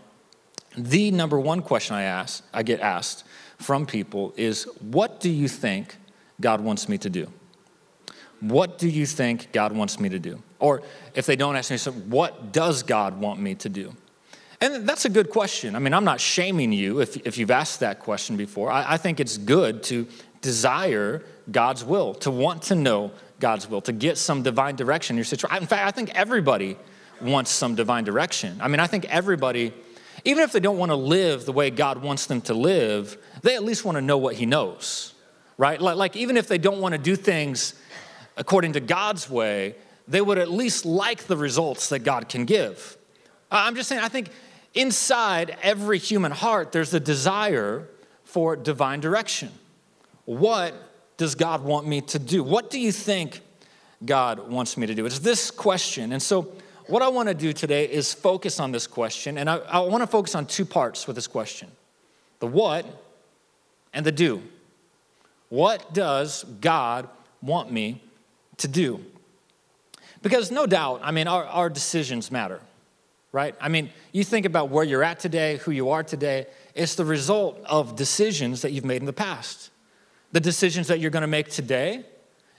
the 0.76 1.10
number 1.10 1.38
one 1.38 1.62
question 1.62 1.96
I 1.96 2.02
ask, 2.02 2.44
I 2.52 2.62
get 2.62 2.80
asked 2.80 3.24
from 3.58 3.86
people 3.86 4.32
is, 4.36 4.64
"What 4.80 5.20
do 5.20 5.30
you 5.30 5.48
think 5.48 5.96
God 6.40 6.60
wants 6.60 6.88
me 6.88 6.98
to 6.98 7.10
do?" 7.10 7.28
What 8.40 8.76
do 8.76 8.88
you 8.88 9.06
think 9.06 9.52
God 9.52 9.72
wants 9.72 10.00
me 10.00 10.08
to 10.08 10.18
do? 10.18 10.42
Or 10.58 10.82
if 11.14 11.26
they 11.26 11.36
don't 11.36 11.54
ask 11.54 11.70
me, 11.70 11.76
so 11.76 11.92
what 11.92 12.52
does 12.52 12.82
God 12.82 13.20
want 13.20 13.38
me 13.40 13.54
to 13.54 13.68
do? 13.68 13.94
And 14.60 14.88
that's 14.88 15.04
a 15.04 15.08
good 15.08 15.30
question. 15.30 15.76
I 15.76 15.78
mean, 15.78 15.94
I'm 15.94 16.04
not 16.04 16.20
shaming 16.20 16.72
you 16.72 17.00
if, 17.00 17.16
if 17.24 17.38
you've 17.38 17.52
asked 17.52 17.78
that 17.80 18.00
question 18.00 18.36
before. 18.36 18.70
I, 18.70 18.94
I 18.94 18.96
think 18.96 19.20
it's 19.20 19.38
good 19.38 19.84
to 19.84 20.08
desire 20.40 21.22
God's 21.52 21.84
will, 21.84 22.14
to 22.14 22.32
want 22.32 22.62
to 22.62 22.74
know 22.74 23.12
God's 23.42 23.68
will, 23.68 23.82
to 23.82 23.92
get 23.92 24.16
some 24.16 24.42
divine 24.42 24.76
direction 24.76 25.14
in 25.14 25.18
your 25.18 25.24
situation. 25.24 25.60
In 25.60 25.66
fact, 25.66 25.86
I 25.86 25.90
think 25.90 26.14
everybody 26.14 26.78
wants 27.20 27.50
some 27.50 27.74
divine 27.74 28.04
direction. 28.04 28.58
I 28.62 28.68
mean, 28.68 28.80
I 28.80 28.86
think 28.86 29.04
everybody, 29.06 29.74
even 30.24 30.44
if 30.44 30.52
they 30.52 30.60
don't 30.60 30.78
want 30.78 30.90
to 30.90 30.96
live 30.96 31.44
the 31.44 31.52
way 31.52 31.68
God 31.70 32.02
wants 32.02 32.26
them 32.26 32.40
to 32.42 32.54
live, 32.54 33.18
they 33.42 33.56
at 33.56 33.64
least 33.64 33.84
want 33.84 33.96
to 33.96 34.02
know 34.02 34.16
what 34.16 34.36
He 34.36 34.46
knows, 34.46 35.12
right? 35.58 35.80
Like, 35.80 35.96
like 35.96 36.16
even 36.16 36.36
if 36.36 36.46
they 36.46 36.58
don't 36.58 36.80
want 36.80 36.92
to 36.92 36.98
do 36.98 37.16
things 37.16 37.74
according 38.36 38.74
to 38.74 38.80
God's 38.80 39.28
way, 39.28 39.74
they 40.06 40.20
would 40.20 40.38
at 40.38 40.50
least 40.50 40.86
like 40.86 41.24
the 41.24 41.36
results 41.36 41.88
that 41.88 42.00
God 42.00 42.28
can 42.28 42.44
give. 42.44 42.96
I'm 43.50 43.74
just 43.74 43.88
saying, 43.88 44.02
I 44.02 44.08
think 44.08 44.30
inside 44.72 45.56
every 45.62 45.98
human 45.98 46.32
heart, 46.32 46.72
there's 46.72 46.94
a 46.94 47.00
desire 47.00 47.88
for 48.24 48.56
divine 48.56 49.00
direction. 49.00 49.50
What 50.24 50.74
does 51.22 51.36
God 51.36 51.62
want 51.62 51.86
me 51.86 52.00
to 52.00 52.18
do? 52.18 52.42
What 52.42 52.68
do 52.68 52.80
you 52.80 52.90
think 52.90 53.42
God 54.04 54.50
wants 54.50 54.76
me 54.76 54.88
to 54.88 54.94
do? 54.96 55.06
It's 55.06 55.20
this 55.20 55.52
question. 55.52 56.10
And 56.10 56.20
so, 56.20 56.52
what 56.88 57.00
I 57.00 57.06
want 57.06 57.28
to 57.28 57.34
do 57.34 57.52
today 57.52 57.84
is 57.84 58.12
focus 58.12 58.58
on 58.58 58.72
this 58.72 58.88
question, 58.88 59.38
and 59.38 59.48
I, 59.48 59.58
I 59.58 59.78
want 59.78 60.02
to 60.02 60.08
focus 60.08 60.34
on 60.34 60.46
two 60.46 60.64
parts 60.64 61.06
with 61.06 61.14
this 61.14 61.28
question 61.28 61.70
the 62.40 62.48
what 62.48 62.84
and 63.92 64.04
the 64.04 64.10
do. 64.10 64.42
What 65.48 65.94
does 65.94 66.42
God 66.60 67.08
want 67.40 67.70
me 67.70 68.02
to 68.56 68.66
do? 68.66 69.04
Because 70.22 70.50
no 70.50 70.66
doubt, 70.66 71.02
I 71.04 71.12
mean, 71.12 71.28
our, 71.28 71.44
our 71.44 71.70
decisions 71.70 72.32
matter, 72.32 72.58
right? 73.30 73.54
I 73.60 73.68
mean, 73.68 73.90
you 74.10 74.24
think 74.24 74.44
about 74.44 74.70
where 74.70 74.82
you're 74.82 75.04
at 75.04 75.20
today, 75.20 75.58
who 75.58 75.70
you 75.70 75.90
are 75.90 76.02
today, 76.02 76.48
it's 76.74 76.96
the 76.96 77.04
result 77.04 77.60
of 77.64 77.94
decisions 77.94 78.62
that 78.62 78.72
you've 78.72 78.84
made 78.84 79.02
in 79.02 79.06
the 79.06 79.12
past. 79.12 79.68
The 80.32 80.40
decisions 80.40 80.88
that 80.88 80.98
you're 81.00 81.10
going 81.10 81.22
to 81.22 81.26
make 81.26 81.50
today 81.50 82.04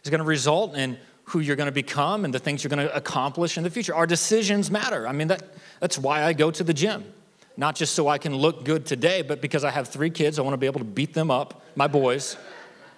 is 0.03 0.10
going 0.10 0.20
to 0.20 0.25
result 0.25 0.75
in 0.75 0.98
who 1.25 1.39
you're 1.39 1.56
going 1.56 1.68
to 1.68 1.72
become 1.72 2.25
and 2.25 2.34
the 2.34 2.39
things 2.39 2.63
you're 2.63 2.70
going 2.70 2.88
to 2.88 2.96
accomplish 2.96 3.58
in 3.58 3.63
the 3.63 3.70
future. 3.70 3.96
Our 3.96 4.06
decisions 4.06 4.70
matter. 4.70 5.08
I 5.08 5.12
mean, 5.12 5.30
that, 5.30 5.42
that's 5.80 5.98
why 5.98 6.24
I 6.24 6.34
go 6.34 6.51
to 6.51 6.63
the 6.63 6.74
gym. 6.74 7.06
Not 7.56 7.75
just 7.75 7.94
so 7.94 8.08
I 8.08 8.18
can 8.18 8.36
look 8.36 8.65
good 8.65 8.86
today, 8.86 9.22
but 9.22 9.42
because 9.42 9.63
I 9.63 9.70
have 9.70 9.88
three 9.88 10.10
kids, 10.10 10.39
I 10.39 10.42
want 10.42 10.53
to 10.53 10.58
be 10.58 10.65
able 10.65 10.80
to 10.80 10.86
beat 10.86 11.13
them 11.13 11.30
up, 11.30 11.62
my 11.75 11.88
boys, 11.88 12.36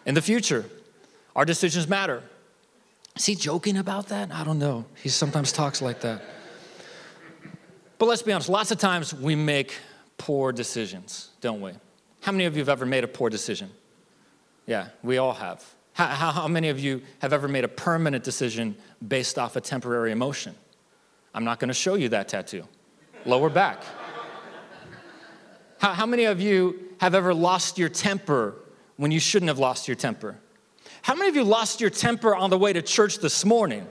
in 0.06 0.16
the 0.16 0.22
future. 0.22 0.66
Our 1.36 1.46
decisions 1.46 1.88
matter. 1.88 2.24
Is 3.16 3.26
he 3.26 3.36
joking 3.36 3.78
about 3.78 4.08
that? 4.08 4.32
I 4.32 4.44
don't 4.44 4.60
know. 4.60 4.86
He 5.02 5.10
sometimes 5.10 5.52
talks 5.52 5.82
like 5.82 6.02
that. 6.02 6.22
But 7.98 8.08
let's 8.08 8.22
be 8.22 8.32
honest, 8.32 8.50
lots 8.50 8.72
of 8.72 8.78
times 8.78 9.14
we 9.14 9.36
make 9.36 9.78
poor 10.18 10.52
decisions, 10.52 11.30
don't 11.42 11.62
we? 11.62 11.72
How 12.22 12.32
many 12.32 12.46
of 12.46 12.56
you 12.56 12.60
have 12.60 12.70
ever 12.70 12.86
made 12.86 13.04
a 13.04 13.08
poor 13.08 13.30
decision? 13.30 13.70
Yeah, 14.66 14.88
we 15.04 15.18
all 15.18 15.34
have. 15.34 15.64
How, 15.94 16.08
how, 16.08 16.48
many 16.48 16.70
of 16.70 16.80
you 16.80 17.02
have 17.20 17.32
ever 17.32 17.48
made 17.48 17.64
a 17.64 17.70
permanent 17.70 18.24
decision 18.24 18.76
based 19.08 19.40
off 19.40 19.56
a 19.56 19.62
temporary 19.62 20.12
emotion? 20.12 20.56
I'm 21.34 21.46
not 21.46 21.60
going 21.60 21.70
to 21.70 21.74
show 21.74 21.96
you 21.96 22.10
that 22.10 22.28
tattoo. 22.28 22.68
Lower 23.26 23.50
back. 23.50 23.84
How, 25.78 25.94
how 25.94 26.06
many 26.06 26.26
of 26.26 26.42
you 26.42 26.80
have 27.00 27.16
ever 27.16 27.34
lost 27.34 27.78
your 27.78 27.90
temper 27.90 28.56
when 28.98 29.12
you 29.12 29.20
shouldn't 29.20 29.50
have 29.50 29.60
lost 29.60 29.88
your 29.88 29.96
temper? 29.96 30.38
How 31.02 31.16
many 31.16 31.30
of 31.30 31.36
you 31.36 31.44
lost 31.44 31.80
your 31.80 31.90
temper 31.90 32.36
on 32.36 32.50
the 32.50 32.58
way 32.58 32.74
to 32.74 32.82
church 32.82 33.20
this 33.20 33.46
morning? 33.46 33.88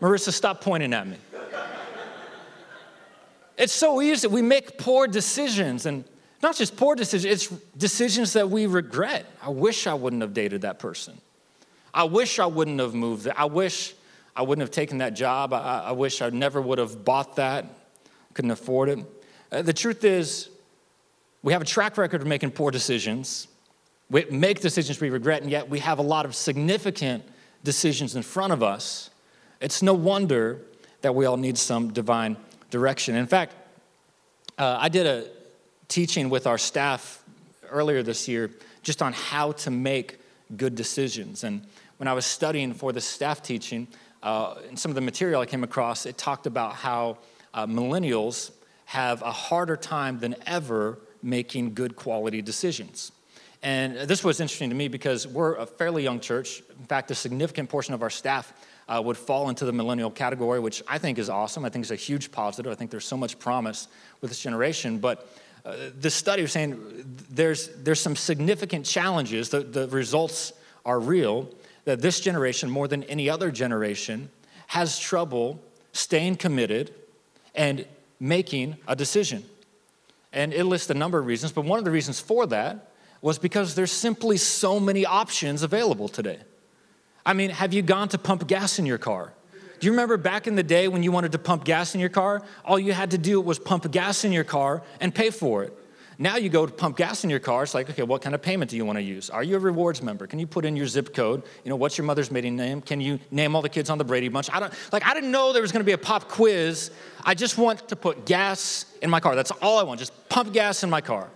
Marissa, 0.00 0.32
stop 0.32 0.60
pointing 0.60 0.92
at 0.92 1.06
me. 1.06 1.16
It's 3.56 3.72
so 3.72 4.00
easy. 4.00 4.28
We 4.28 4.42
make 4.42 4.78
poor 4.78 5.08
decisions, 5.08 5.86
and 5.86 6.04
not 6.42 6.56
just 6.56 6.76
poor 6.76 6.94
decisions, 6.94 7.24
it's 7.24 7.60
decisions 7.76 8.32
that 8.34 8.48
we 8.48 8.66
regret. 8.66 9.26
I 9.42 9.50
wish 9.50 9.86
I 9.86 9.94
wouldn't 9.94 10.22
have 10.22 10.34
dated 10.34 10.62
that 10.62 10.78
person. 10.78 11.20
I 11.92 12.04
wish 12.04 12.38
I 12.38 12.46
wouldn't 12.46 12.78
have 12.80 12.94
moved 12.94 13.24
there. 13.24 13.34
I 13.36 13.46
wish 13.46 13.94
I 14.36 14.42
wouldn't 14.42 14.62
have 14.62 14.70
taken 14.70 14.98
that 14.98 15.14
job. 15.14 15.52
I, 15.52 15.84
I 15.86 15.92
wish 15.92 16.22
I 16.22 16.30
never 16.30 16.62
would 16.62 16.78
have 16.78 17.04
bought 17.04 17.36
that, 17.36 17.66
couldn't 18.34 18.52
afford 18.52 18.88
it. 18.88 18.98
Uh, 19.50 19.62
the 19.62 19.72
truth 19.72 20.04
is, 20.04 20.48
we 21.42 21.52
have 21.52 21.62
a 21.62 21.64
track 21.64 21.98
record 21.98 22.20
of 22.20 22.26
making 22.26 22.52
poor 22.52 22.70
decisions, 22.70 23.48
we 24.10 24.24
make 24.26 24.60
decisions 24.60 25.00
we 25.00 25.10
regret, 25.10 25.42
and 25.42 25.50
yet 25.50 25.68
we 25.68 25.80
have 25.80 25.98
a 25.98 26.02
lot 26.02 26.24
of 26.24 26.34
significant 26.34 27.24
decisions 27.64 28.16
in 28.16 28.22
front 28.22 28.52
of 28.52 28.62
us. 28.62 29.10
It's 29.60 29.82
no 29.82 29.92
wonder 29.92 30.60
that 31.00 31.14
we 31.14 31.26
all 31.26 31.36
need 31.36 31.58
some 31.58 31.92
divine 31.92 32.36
direction. 32.70 33.16
In 33.16 33.26
fact, 33.26 33.54
uh, 34.56 34.78
I 34.80 34.88
did 34.88 35.06
a 35.06 35.26
teaching 35.88 36.30
with 36.30 36.46
our 36.46 36.58
staff 36.58 37.22
earlier 37.70 38.02
this 38.02 38.28
year 38.28 38.50
just 38.82 39.02
on 39.02 39.12
how 39.12 39.52
to 39.52 39.70
make 39.70 40.18
good 40.56 40.74
decisions. 40.74 41.44
And 41.44 41.66
when 41.96 42.08
I 42.08 42.12
was 42.12 42.24
studying 42.24 42.72
for 42.72 42.92
the 42.92 43.00
staff 43.00 43.42
teaching, 43.42 43.88
uh, 44.22 44.56
in 44.68 44.76
some 44.76 44.90
of 44.90 44.94
the 44.94 45.00
material 45.00 45.40
I 45.40 45.46
came 45.46 45.64
across, 45.64 46.06
it 46.06 46.16
talked 46.16 46.46
about 46.46 46.74
how 46.74 47.18
uh, 47.54 47.66
millennials 47.66 48.50
have 48.86 49.22
a 49.22 49.32
harder 49.32 49.76
time 49.76 50.18
than 50.18 50.36
ever 50.46 50.98
making 51.22 51.74
good 51.74 51.96
quality 51.96 52.40
decisions. 52.40 53.12
And 53.62 53.96
this 53.96 54.22
was 54.22 54.40
interesting 54.40 54.70
to 54.70 54.76
me 54.76 54.88
because 54.88 55.26
we're 55.26 55.56
a 55.56 55.66
fairly 55.66 56.04
young 56.04 56.20
church. 56.20 56.62
In 56.78 56.86
fact, 56.86 57.10
a 57.10 57.14
significant 57.14 57.68
portion 57.68 57.92
of 57.92 58.02
our 58.02 58.10
staff 58.10 58.52
uh, 58.88 59.02
would 59.04 59.16
fall 59.16 59.48
into 59.48 59.64
the 59.64 59.72
millennial 59.72 60.10
category, 60.10 60.60
which 60.60 60.82
I 60.86 60.98
think 60.98 61.18
is 61.18 61.28
awesome. 61.28 61.64
I 61.64 61.68
think 61.68 61.82
it's 61.82 61.90
a 61.90 61.96
huge 61.96 62.30
positive. 62.30 62.70
I 62.70 62.76
think 62.76 62.90
there's 62.90 63.04
so 63.04 63.16
much 63.16 63.38
promise 63.38 63.88
with 64.20 64.30
this 64.30 64.40
generation. 64.40 64.98
But 64.98 65.28
uh, 65.64 65.76
the 65.98 66.10
study 66.10 66.42
was 66.42 66.52
saying 66.52 66.78
there's, 67.30 67.68
there's 67.76 68.00
some 68.00 68.16
significant 68.16 68.86
challenges. 68.86 69.50
The, 69.50 69.60
the 69.60 69.88
results 69.88 70.52
are 70.84 71.00
real 71.00 71.50
that 71.84 72.00
this 72.00 72.20
generation, 72.20 72.70
more 72.70 72.88
than 72.88 73.02
any 73.04 73.28
other 73.30 73.50
generation, 73.50 74.30
has 74.68 74.98
trouble 74.98 75.62
staying 75.92 76.36
committed 76.36 76.94
and 77.54 77.86
making 78.20 78.76
a 78.86 78.94
decision. 78.94 79.44
And 80.32 80.52
it 80.52 80.64
lists 80.64 80.90
a 80.90 80.94
number 80.94 81.18
of 81.18 81.26
reasons, 81.26 81.52
but 81.52 81.64
one 81.64 81.78
of 81.78 81.84
the 81.84 81.90
reasons 81.90 82.20
for 82.20 82.46
that 82.46 82.92
was 83.20 83.38
because 83.38 83.74
there's 83.74 83.92
simply 83.92 84.36
so 84.36 84.78
many 84.78 85.04
options 85.04 85.62
available 85.62 86.08
today. 86.08 86.38
I 87.24 87.32
mean, 87.32 87.50
have 87.50 87.72
you 87.72 87.82
gone 87.82 88.08
to 88.10 88.18
pump 88.18 88.46
gas 88.46 88.78
in 88.78 88.86
your 88.86 88.98
car? 88.98 89.32
Do 89.80 89.86
you 89.86 89.92
remember 89.92 90.16
back 90.16 90.46
in 90.46 90.56
the 90.56 90.62
day 90.62 90.88
when 90.88 91.02
you 91.02 91.12
wanted 91.12 91.32
to 91.32 91.38
pump 91.38 91.64
gas 91.64 91.94
in 91.94 92.00
your 92.00 92.08
car? 92.08 92.42
All 92.64 92.78
you 92.78 92.92
had 92.92 93.12
to 93.12 93.18
do 93.18 93.40
was 93.40 93.58
pump 93.58 93.90
gas 93.90 94.24
in 94.24 94.32
your 94.32 94.44
car 94.44 94.82
and 95.00 95.14
pay 95.14 95.30
for 95.30 95.62
it. 95.64 95.72
Now 96.20 96.36
you 96.36 96.48
go 96.48 96.66
to 96.66 96.72
pump 96.72 96.96
gas 96.96 97.22
in 97.22 97.30
your 97.30 97.38
car, 97.38 97.62
it's 97.62 97.74
like, 97.74 97.88
okay, 97.88 98.02
what 98.02 98.22
kind 98.22 98.34
of 98.34 98.42
payment 98.42 98.72
do 98.72 98.76
you 98.76 98.84
want 98.84 98.98
to 98.98 99.02
use? 99.02 99.30
Are 99.30 99.44
you 99.44 99.54
a 99.54 99.60
rewards 99.60 100.02
member? 100.02 100.26
Can 100.26 100.40
you 100.40 100.48
put 100.48 100.64
in 100.64 100.74
your 100.74 100.88
zip 100.88 101.14
code? 101.14 101.44
You 101.62 101.70
know, 101.70 101.76
what's 101.76 101.96
your 101.96 102.06
mother's 102.06 102.32
maiden 102.32 102.56
name? 102.56 102.80
Can 102.80 103.00
you 103.00 103.20
name 103.30 103.54
all 103.54 103.62
the 103.62 103.68
kids 103.68 103.88
on 103.88 103.98
the 103.98 104.04
Brady 104.04 104.26
Bunch? 104.26 104.50
I 104.52 104.58
don't, 104.58 104.74
like, 104.90 105.06
I 105.06 105.14
didn't 105.14 105.30
know 105.30 105.52
there 105.52 105.62
was 105.62 105.70
going 105.70 105.82
to 105.82 105.86
be 105.86 105.92
a 105.92 105.98
pop 105.98 106.28
quiz. 106.28 106.90
I 107.24 107.34
just 107.34 107.56
want 107.56 107.86
to 107.86 107.94
put 107.94 108.26
gas 108.26 108.86
in 109.00 109.10
my 109.10 109.20
car. 109.20 109.36
That's 109.36 109.52
all 109.62 109.78
I 109.78 109.84
want, 109.84 110.00
just 110.00 110.28
pump 110.28 110.52
gas 110.52 110.82
in 110.82 110.90
my 110.90 111.00
car. 111.00 111.30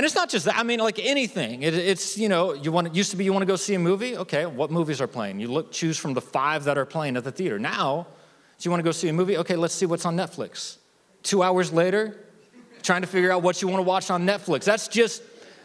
And 0.00 0.06
it's 0.06 0.14
not 0.14 0.30
just 0.30 0.46
that. 0.46 0.56
I 0.56 0.62
mean, 0.62 0.80
like 0.80 0.98
anything. 0.98 1.62
It, 1.62 1.74
it's 1.74 2.16
you 2.16 2.30
know, 2.30 2.54
you 2.54 2.72
want. 2.72 2.86
It 2.86 2.94
used 2.94 3.10
to 3.10 3.18
be 3.18 3.24
you 3.26 3.34
want 3.34 3.42
to 3.42 3.46
go 3.46 3.54
see 3.54 3.74
a 3.74 3.78
movie. 3.78 4.16
Okay, 4.16 4.46
what 4.46 4.70
movies 4.70 4.98
are 5.02 5.06
playing? 5.06 5.40
You 5.40 5.48
look, 5.48 5.72
choose 5.72 5.98
from 5.98 6.14
the 6.14 6.22
five 6.22 6.64
that 6.64 6.78
are 6.78 6.86
playing 6.86 7.18
at 7.18 7.24
the 7.24 7.30
theater. 7.30 7.58
Now, 7.58 8.06
do 8.58 8.66
you 8.66 8.70
want 8.70 8.80
to 8.80 8.82
go 8.82 8.92
see 8.92 9.08
a 9.08 9.12
movie? 9.12 9.36
Okay, 9.36 9.56
let's 9.56 9.74
see 9.74 9.84
what's 9.84 10.06
on 10.06 10.16
Netflix. 10.16 10.78
Two 11.22 11.42
hours 11.42 11.70
later, 11.70 12.16
trying 12.82 13.02
to 13.02 13.06
figure 13.06 13.30
out 13.30 13.42
what 13.42 13.60
you 13.60 13.68
want 13.68 13.80
to 13.80 13.82
watch 13.86 14.10
on 14.10 14.24
Netflix. 14.24 14.64
That's 14.64 14.88
just 14.88 15.22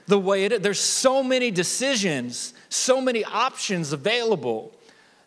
the 0.08 0.20
way 0.20 0.44
it 0.44 0.52
is. 0.52 0.60
There's 0.60 0.82
so 0.82 1.24
many 1.24 1.50
decisions, 1.50 2.54
so 2.68 3.00
many 3.00 3.24
options 3.24 3.94
available 3.94 4.76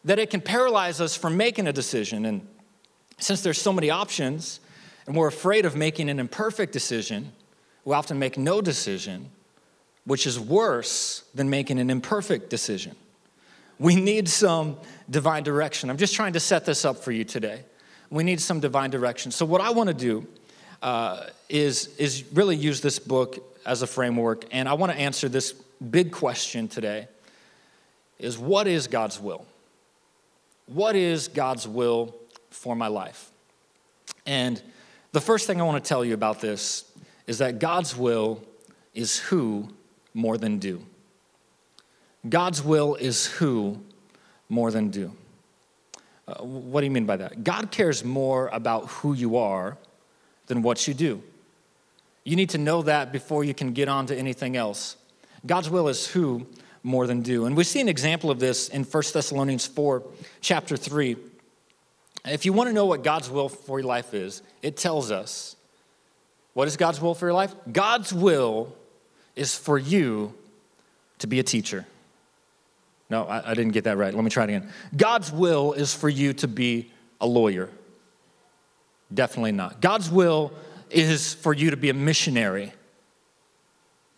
that 0.04 0.18
it 0.18 0.28
can 0.28 0.42
paralyze 0.42 1.00
us 1.00 1.16
from 1.16 1.34
making 1.34 1.66
a 1.66 1.72
decision. 1.72 2.26
And 2.26 2.46
since 3.16 3.40
there's 3.40 3.58
so 3.58 3.72
many 3.72 3.88
options, 3.88 4.60
and 5.06 5.16
we're 5.16 5.28
afraid 5.28 5.64
of 5.64 5.76
making 5.76 6.10
an 6.10 6.20
imperfect 6.20 6.74
decision 6.74 7.32
we 7.88 7.94
often 7.94 8.18
make 8.18 8.36
no 8.36 8.60
decision, 8.60 9.30
which 10.04 10.26
is 10.26 10.38
worse 10.38 11.24
than 11.34 11.48
making 11.48 11.78
an 11.78 11.88
imperfect 11.88 12.50
decision. 12.50 12.94
We 13.78 13.96
need 13.96 14.28
some 14.28 14.76
divine 15.08 15.42
direction. 15.42 15.88
I'm 15.88 15.96
just 15.96 16.14
trying 16.14 16.34
to 16.34 16.40
set 16.40 16.66
this 16.66 16.84
up 16.84 16.98
for 16.98 17.12
you 17.12 17.24
today. 17.24 17.64
We 18.10 18.24
need 18.24 18.42
some 18.42 18.60
divine 18.60 18.90
direction. 18.90 19.30
So, 19.30 19.46
what 19.46 19.62
I 19.62 19.70
want 19.70 19.88
to 19.88 19.94
do 19.94 20.26
uh, 20.82 21.28
is, 21.48 21.96
is 21.96 22.24
really 22.34 22.56
use 22.56 22.82
this 22.82 22.98
book 22.98 23.58
as 23.64 23.80
a 23.80 23.86
framework, 23.86 24.44
and 24.50 24.68
I 24.68 24.74
want 24.74 24.92
to 24.92 24.98
answer 24.98 25.26
this 25.30 25.52
big 25.90 26.12
question 26.12 26.68
today 26.68 27.08
is 28.18 28.36
what 28.36 28.66
is 28.66 28.86
God's 28.86 29.18
will? 29.18 29.46
What 30.66 30.94
is 30.94 31.28
God's 31.28 31.66
will 31.66 32.14
for 32.50 32.76
my 32.76 32.88
life? 32.88 33.30
And 34.26 34.62
the 35.12 35.22
first 35.22 35.46
thing 35.46 35.58
I 35.58 35.64
want 35.64 35.82
to 35.82 35.88
tell 35.88 36.04
you 36.04 36.12
about 36.12 36.42
this 36.42 36.84
is 37.28 37.38
that 37.38 37.60
God's 37.60 37.94
will 37.94 38.42
is 38.94 39.18
who 39.18 39.68
more 40.14 40.38
than 40.38 40.58
do. 40.58 40.82
God's 42.28 42.62
will 42.62 42.96
is 42.96 43.26
who 43.26 43.80
more 44.48 44.72
than 44.72 44.88
do. 44.88 45.12
Uh, 46.26 46.42
what 46.42 46.80
do 46.80 46.86
you 46.86 46.90
mean 46.90 47.06
by 47.06 47.18
that? 47.18 47.44
God 47.44 47.70
cares 47.70 48.02
more 48.02 48.48
about 48.48 48.88
who 48.88 49.12
you 49.12 49.36
are 49.36 49.76
than 50.46 50.62
what 50.62 50.88
you 50.88 50.94
do. 50.94 51.22
You 52.24 52.34
need 52.34 52.50
to 52.50 52.58
know 52.58 52.82
that 52.82 53.12
before 53.12 53.44
you 53.44 53.54
can 53.54 53.72
get 53.72 53.88
on 53.88 54.06
to 54.06 54.16
anything 54.16 54.56
else. 54.56 54.96
God's 55.46 55.70
will 55.70 55.88
is 55.88 56.06
who 56.06 56.46
more 56.82 57.06
than 57.06 57.20
do. 57.20 57.44
And 57.44 57.56
we 57.56 57.64
see 57.64 57.80
an 57.80 57.88
example 57.88 58.30
of 58.30 58.40
this 58.40 58.68
in 58.68 58.84
1 58.84 59.02
Thessalonians 59.12 59.66
4, 59.66 60.02
chapter 60.40 60.76
3. 60.76 61.16
If 62.24 62.46
you 62.46 62.54
want 62.54 62.68
to 62.68 62.72
know 62.72 62.86
what 62.86 63.04
God's 63.04 63.28
will 63.28 63.50
for 63.50 63.80
your 63.80 63.86
life 63.86 64.14
is, 64.14 64.42
it 64.62 64.78
tells 64.78 65.10
us 65.10 65.56
what 66.54 66.68
is 66.68 66.76
God's 66.76 67.00
will 67.00 67.14
for 67.14 67.26
your 67.26 67.34
life? 67.34 67.54
God's 67.70 68.12
will 68.12 68.74
is 69.36 69.54
for 69.54 69.78
you 69.78 70.34
to 71.18 71.26
be 71.26 71.38
a 71.38 71.42
teacher. 71.42 71.86
No, 73.10 73.24
I, 73.24 73.52
I, 73.52 73.54
didn't 73.54 73.72
get 73.72 73.84
that 73.84 73.96
right. 73.96 74.12
Let 74.12 74.22
me 74.22 74.30
try 74.30 74.44
it 74.44 74.50
again. 74.50 74.70
God's 74.96 75.32
will 75.32 75.72
is 75.72 75.94
for 75.94 76.08
you 76.08 76.32
to 76.34 76.48
be 76.48 76.90
a 77.20 77.26
lawyer. 77.26 77.70
Definitely 79.12 79.52
not. 79.52 79.80
God's 79.80 80.10
will 80.10 80.52
is 80.90 81.34
for 81.34 81.54
you 81.54 81.70
to 81.70 81.76
be 81.76 81.88
a 81.88 81.94
missionary. 81.94 82.72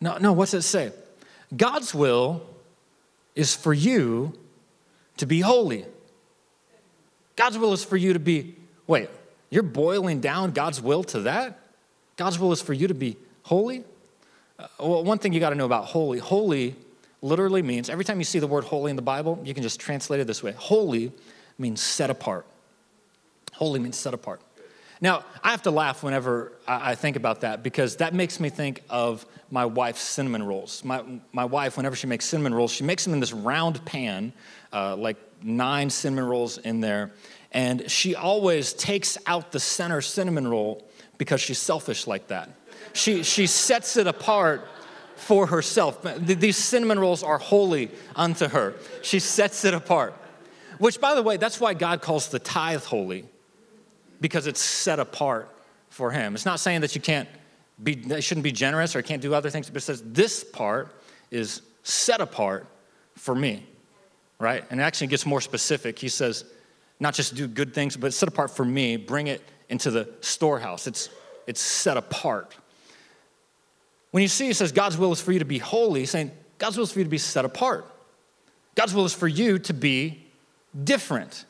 No, 0.00 0.18
no, 0.18 0.32
what's 0.32 0.54
it 0.54 0.62
say? 0.62 0.92
God's 1.56 1.94
will 1.94 2.42
is 3.34 3.54
for 3.54 3.72
you 3.72 4.32
to 5.18 5.26
be 5.26 5.40
holy. 5.40 5.84
God's 7.36 7.58
will 7.58 7.72
is 7.72 7.84
for 7.84 7.96
you 7.96 8.12
to 8.12 8.18
be, 8.18 8.56
wait, 8.86 9.08
you're 9.50 9.62
boiling 9.62 10.20
down 10.20 10.50
God's 10.52 10.80
will 10.80 11.04
to 11.04 11.20
that? 11.20 11.59
God's 12.20 12.38
will 12.38 12.52
is 12.52 12.60
for 12.60 12.74
you 12.74 12.86
to 12.86 12.92
be 12.92 13.16
holy? 13.44 13.82
Uh, 14.58 14.66
well, 14.78 15.02
one 15.02 15.16
thing 15.16 15.32
you 15.32 15.40
got 15.40 15.50
to 15.50 15.56
know 15.56 15.64
about 15.64 15.86
holy 15.86 16.18
holy 16.18 16.76
literally 17.22 17.62
means, 17.62 17.88
every 17.88 18.04
time 18.04 18.18
you 18.18 18.24
see 18.24 18.38
the 18.38 18.46
word 18.46 18.62
holy 18.64 18.90
in 18.90 18.96
the 18.96 19.00
Bible, 19.00 19.40
you 19.42 19.54
can 19.54 19.62
just 19.62 19.80
translate 19.80 20.20
it 20.20 20.26
this 20.26 20.42
way 20.42 20.52
holy 20.52 21.12
means 21.56 21.80
set 21.80 22.10
apart. 22.10 22.44
Holy 23.54 23.80
means 23.80 23.96
set 23.96 24.12
apart. 24.12 24.42
Now, 25.00 25.24
I 25.42 25.52
have 25.52 25.62
to 25.62 25.70
laugh 25.70 26.02
whenever 26.02 26.52
I 26.68 26.94
think 26.94 27.16
about 27.16 27.40
that 27.40 27.62
because 27.62 27.96
that 27.96 28.12
makes 28.12 28.38
me 28.38 28.50
think 28.50 28.82
of 28.90 29.24
my 29.50 29.64
wife's 29.64 30.02
cinnamon 30.02 30.42
rolls. 30.42 30.84
My, 30.84 31.02
my 31.32 31.46
wife, 31.46 31.78
whenever 31.78 31.96
she 31.96 32.06
makes 32.06 32.26
cinnamon 32.26 32.52
rolls, 32.52 32.70
she 32.70 32.84
makes 32.84 33.02
them 33.02 33.14
in 33.14 33.20
this 33.20 33.32
round 33.32 33.82
pan, 33.86 34.34
uh, 34.74 34.94
like 34.94 35.16
nine 35.42 35.88
cinnamon 35.88 36.26
rolls 36.26 36.58
in 36.58 36.80
there. 36.80 37.12
And 37.50 37.90
she 37.90 38.14
always 38.14 38.74
takes 38.74 39.16
out 39.24 39.52
the 39.52 39.60
center 39.60 40.02
cinnamon 40.02 40.46
roll 40.46 40.86
because 41.20 41.38
she's 41.38 41.58
selfish 41.58 42.06
like 42.06 42.28
that. 42.28 42.48
She, 42.94 43.24
she 43.24 43.46
sets 43.46 43.98
it 43.98 44.06
apart 44.06 44.66
for 45.16 45.46
herself. 45.46 46.02
These 46.18 46.56
cinnamon 46.56 46.98
rolls 46.98 47.22
are 47.22 47.36
holy 47.36 47.90
unto 48.16 48.48
her. 48.48 48.72
She 49.02 49.18
sets 49.18 49.66
it 49.66 49.74
apart. 49.74 50.14
Which, 50.78 50.98
by 50.98 51.14
the 51.14 51.22
way, 51.22 51.36
that's 51.36 51.60
why 51.60 51.74
God 51.74 52.00
calls 52.00 52.28
the 52.28 52.38
tithe 52.38 52.84
holy 52.84 53.26
because 54.22 54.46
it's 54.46 54.62
set 54.62 54.98
apart 54.98 55.54
for 55.90 56.10
him. 56.10 56.34
It's 56.34 56.46
not 56.46 56.58
saying 56.58 56.80
that 56.80 56.94
you 56.94 57.02
can't 57.02 57.28
be, 57.82 57.96
that 57.96 58.24
shouldn't 58.24 58.44
be 58.44 58.52
generous 58.52 58.96
or 58.96 59.02
can't 59.02 59.20
do 59.20 59.34
other 59.34 59.50
things, 59.50 59.68
but 59.68 59.76
it 59.76 59.80
says 59.82 60.02
this 60.02 60.42
part 60.42 60.88
is 61.30 61.60
set 61.82 62.22
apart 62.22 62.66
for 63.14 63.34
me, 63.34 63.66
right? 64.38 64.64
And 64.70 64.80
it 64.80 64.84
actually 64.84 65.08
gets 65.08 65.26
more 65.26 65.42
specific. 65.42 65.98
He 65.98 66.08
says, 66.08 66.46
not 66.98 67.12
just 67.12 67.34
do 67.34 67.46
good 67.46 67.74
things, 67.74 67.94
but 67.98 68.14
set 68.14 68.30
apart 68.30 68.50
for 68.50 68.64
me, 68.64 68.96
bring 68.96 69.26
it 69.26 69.42
into 69.70 69.90
the 69.90 70.08
storehouse. 70.20 70.86
It's, 70.86 71.08
it's 71.46 71.60
set 71.60 71.96
apart. 71.96 72.54
When 74.10 74.22
you 74.22 74.28
see 74.28 74.50
it 74.50 74.56
says 74.56 74.72
God's 74.72 74.98
will 74.98 75.12
is 75.12 75.20
for 75.20 75.32
you 75.32 75.38
to 75.38 75.44
be 75.44 75.58
holy, 75.58 76.04
saying 76.04 76.32
God's 76.58 76.76
will 76.76 76.84
is 76.84 76.92
for 76.92 76.98
you 76.98 77.04
to 77.04 77.10
be 77.10 77.18
set 77.18 77.44
apart. 77.44 77.86
God's 78.74 78.94
will 78.94 79.04
is 79.04 79.14
for 79.14 79.28
you 79.28 79.58
to 79.60 79.72
be 79.72 80.26
different. 80.84 81.46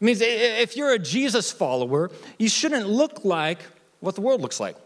It 0.00 0.04
means 0.04 0.20
if 0.20 0.76
you're 0.76 0.92
a 0.92 0.98
Jesus 0.98 1.52
follower, 1.52 2.10
you 2.38 2.48
shouldn't 2.48 2.88
look 2.88 3.24
like 3.24 3.58
what 4.00 4.14
the 4.14 4.20
world 4.20 4.40
looks 4.40 4.58
like. 4.58 4.76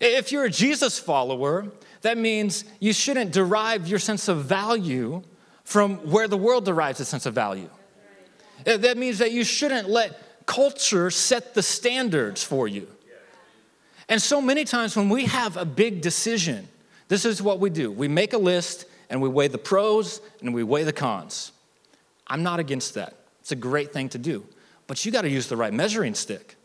If 0.00 0.32
you're 0.32 0.44
a 0.44 0.50
Jesus 0.50 0.98
follower, 0.98 1.66
that 2.02 2.18
means 2.18 2.64
you 2.80 2.92
shouldn't 2.92 3.32
derive 3.32 3.88
your 3.88 3.98
sense 3.98 4.28
of 4.28 4.44
value 4.44 5.22
from 5.64 5.96
where 6.10 6.28
the 6.28 6.36
world 6.36 6.64
derives 6.66 7.00
its 7.00 7.08
sense 7.08 7.24
of 7.26 7.34
value. 7.34 7.70
That 8.64 8.96
means 8.96 9.18
that 9.18 9.32
you 9.32 9.44
shouldn't 9.44 9.88
let 9.88 10.20
culture 10.46 11.10
set 11.10 11.54
the 11.54 11.62
standards 11.62 12.42
for 12.42 12.68
you. 12.68 12.88
And 14.08 14.20
so 14.20 14.40
many 14.40 14.64
times 14.64 14.96
when 14.96 15.08
we 15.08 15.24
have 15.24 15.56
a 15.56 15.64
big 15.64 16.00
decision, 16.00 16.68
this 17.08 17.24
is 17.24 17.42
what 17.42 17.60
we 17.60 17.70
do 17.70 17.90
we 17.90 18.08
make 18.08 18.32
a 18.32 18.38
list 18.38 18.86
and 19.10 19.20
we 19.20 19.28
weigh 19.28 19.48
the 19.48 19.58
pros 19.58 20.20
and 20.40 20.54
we 20.54 20.62
weigh 20.62 20.84
the 20.84 20.92
cons. 20.92 21.52
I'm 22.26 22.42
not 22.42 22.60
against 22.60 22.94
that. 22.94 23.14
It's 23.40 23.52
a 23.52 23.56
great 23.56 23.92
thing 23.92 24.08
to 24.10 24.18
do. 24.18 24.44
But 24.86 25.04
you 25.04 25.12
got 25.12 25.22
to 25.22 25.30
use 25.30 25.48
the 25.48 25.56
right 25.56 25.72
measuring 25.72 26.14
stick. 26.14 26.56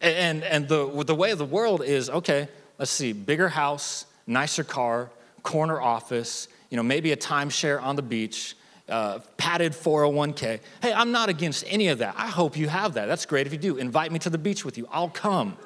And, 0.00 0.42
and 0.42 0.68
the, 0.68 1.04
the 1.04 1.14
way 1.14 1.30
of 1.30 1.38
the 1.38 1.44
world 1.44 1.82
is 1.82 2.08
okay, 2.08 2.48
let's 2.78 2.90
see, 2.90 3.12
bigger 3.12 3.48
house, 3.48 4.06
nicer 4.26 4.64
car, 4.64 5.10
corner 5.42 5.80
office, 5.80 6.48
you 6.70 6.76
know, 6.76 6.82
maybe 6.82 7.12
a 7.12 7.16
timeshare 7.16 7.82
on 7.82 7.96
the 7.96 8.02
beach, 8.02 8.56
uh, 8.90 9.20
padded 9.36 9.72
401k. 9.72 10.60
Hey, 10.82 10.92
I'm 10.92 11.12
not 11.12 11.28
against 11.28 11.64
any 11.68 11.88
of 11.88 11.98
that. 11.98 12.14
I 12.18 12.26
hope 12.26 12.56
you 12.56 12.68
have 12.68 12.94
that. 12.94 13.06
That's 13.06 13.24
great 13.26 13.46
if 13.46 13.52
you 13.52 13.58
do. 13.58 13.76
Invite 13.76 14.12
me 14.12 14.18
to 14.20 14.30
the 14.30 14.38
beach 14.38 14.64
with 14.64 14.76
you, 14.76 14.88
I'll 14.90 15.08
come. 15.08 15.56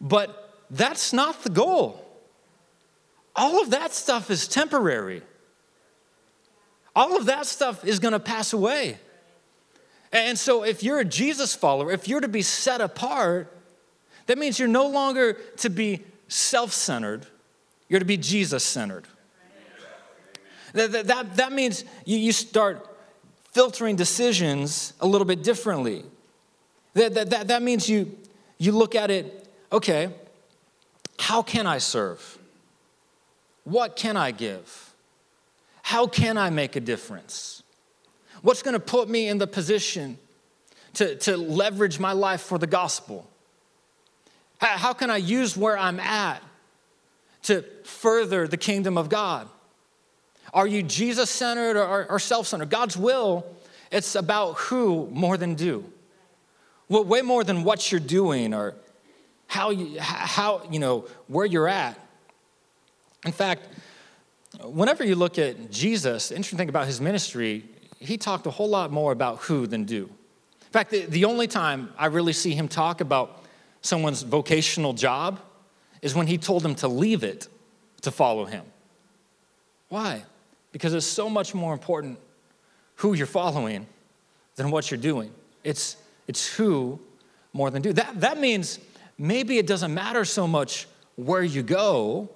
but 0.00 0.64
that's 0.70 1.12
not 1.12 1.42
the 1.44 1.50
goal. 1.50 1.98
All 3.36 3.62
of 3.62 3.70
that 3.70 3.92
stuff 3.92 4.30
is 4.30 4.48
temporary. 4.48 5.22
All 6.94 7.16
of 7.16 7.26
that 7.26 7.46
stuff 7.46 7.84
is 7.84 7.98
going 7.98 8.12
to 8.12 8.20
pass 8.20 8.52
away. 8.52 8.98
And 10.12 10.38
so, 10.38 10.62
if 10.62 10.82
you're 10.82 11.00
a 11.00 11.04
Jesus 11.04 11.54
follower, 11.54 11.90
if 11.90 12.06
you're 12.06 12.20
to 12.20 12.28
be 12.28 12.42
set 12.42 12.82
apart, 12.82 13.50
that 14.26 14.36
means 14.36 14.58
you're 14.58 14.68
no 14.68 14.86
longer 14.86 15.34
to 15.58 15.70
be 15.70 16.02
self 16.28 16.72
centered, 16.72 17.26
you're 17.88 18.00
to 18.00 18.06
be 18.06 18.18
Jesus 18.18 18.62
centered. 18.62 19.06
That, 20.72 21.06
that, 21.06 21.36
that, 21.36 21.52
means 21.52 21.84
you, 22.04 22.18
you 22.18 22.32
start 22.32 22.88
filtering 23.50 23.96
decisions 23.96 24.94
a 25.00 25.06
little 25.06 25.26
bit 25.26 25.42
differently. 25.42 26.04
That, 26.94 27.14
that, 27.14 27.30
that, 27.30 27.48
that 27.48 27.62
means 27.62 27.88
you, 27.88 28.16
you 28.58 28.72
look 28.72 28.94
at 28.94 29.10
it 29.10 29.38
okay, 29.70 30.10
how 31.18 31.42
can 31.42 31.66
I 31.66 31.78
serve? 31.78 32.38
What 33.64 33.96
can 33.96 34.16
I 34.16 34.30
give? 34.30 34.92
How 35.82 36.06
can 36.06 36.36
I 36.36 36.50
make 36.50 36.76
a 36.76 36.80
difference? 36.80 37.62
What's 38.42 38.62
going 38.62 38.74
to 38.74 38.80
put 38.80 39.08
me 39.08 39.28
in 39.28 39.38
the 39.38 39.46
position 39.46 40.18
to, 40.94 41.16
to 41.16 41.36
leverage 41.36 41.98
my 41.98 42.12
life 42.12 42.42
for 42.42 42.58
the 42.58 42.66
gospel? 42.66 43.28
How, 44.58 44.78
how 44.78 44.92
can 44.92 45.10
I 45.10 45.16
use 45.16 45.56
where 45.56 45.78
I'm 45.78 46.00
at 46.00 46.42
to 47.44 47.64
further 47.84 48.46
the 48.46 48.56
kingdom 48.56 48.98
of 48.98 49.08
God? 49.08 49.48
Are 50.52 50.66
you 50.66 50.82
Jesus 50.82 51.30
centered 51.30 51.76
or, 51.76 52.10
or 52.10 52.18
self 52.18 52.46
centered? 52.46 52.70
God's 52.70 52.96
will, 52.96 53.46
it's 53.90 54.14
about 54.14 54.54
who 54.54 55.08
more 55.10 55.36
than 55.36 55.54
do. 55.54 55.84
Well, 56.88 57.04
way 57.04 57.22
more 57.22 57.42
than 57.42 57.64
what 57.64 57.90
you're 57.90 58.00
doing 58.00 58.52
or 58.52 58.74
how 59.46 59.70
you, 59.70 59.98
how, 60.00 60.62
you 60.70 60.78
know, 60.78 61.06
where 61.26 61.46
you're 61.46 61.68
at. 61.68 61.98
In 63.24 63.32
fact, 63.32 63.66
whenever 64.62 65.04
you 65.04 65.14
look 65.14 65.38
at 65.38 65.70
Jesus, 65.70 66.30
interesting 66.30 66.58
thing 66.58 66.68
about 66.68 66.86
his 66.86 67.00
ministry, 67.00 67.64
he 67.98 68.16
talked 68.16 68.46
a 68.46 68.50
whole 68.50 68.68
lot 68.68 68.90
more 68.90 69.12
about 69.12 69.38
who 69.38 69.66
than 69.66 69.84
do. 69.84 70.04
In 70.04 70.72
fact, 70.72 70.90
the, 70.90 71.06
the 71.06 71.24
only 71.24 71.46
time 71.46 71.92
I 71.96 72.06
really 72.06 72.32
see 72.32 72.54
him 72.54 72.68
talk 72.68 73.00
about 73.00 73.44
someone's 73.82 74.22
vocational 74.22 74.92
job 74.92 75.40
is 76.00 76.14
when 76.14 76.26
he 76.26 76.38
told 76.38 76.62
them 76.62 76.74
to 76.76 76.88
leave 76.88 77.22
it 77.22 77.48
to 78.02 78.10
follow 78.10 78.44
him. 78.44 78.64
Why? 79.88 80.24
Because 80.72 80.94
it's 80.94 81.06
so 81.06 81.28
much 81.28 81.54
more 81.54 81.72
important 81.72 82.18
who 82.96 83.14
you're 83.14 83.26
following 83.26 83.86
than 84.56 84.70
what 84.70 84.90
you're 84.90 84.98
doing. 84.98 85.30
It's, 85.64 85.96
it's 86.26 86.46
who 86.54 86.98
more 87.52 87.70
than 87.70 87.82
do. 87.82 87.92
That, 87.92 88.20
that 88.20 88.38
means 88.38 88.78
maybe 89.18 89.58
it 89.58 89.66
doesn't 89.66 89.92
matter 89.92 90.24
so 90.24 90.48
much 90.48 90.86
where 91.16 91.42
you 91.42 91.62
go 91.62 92.30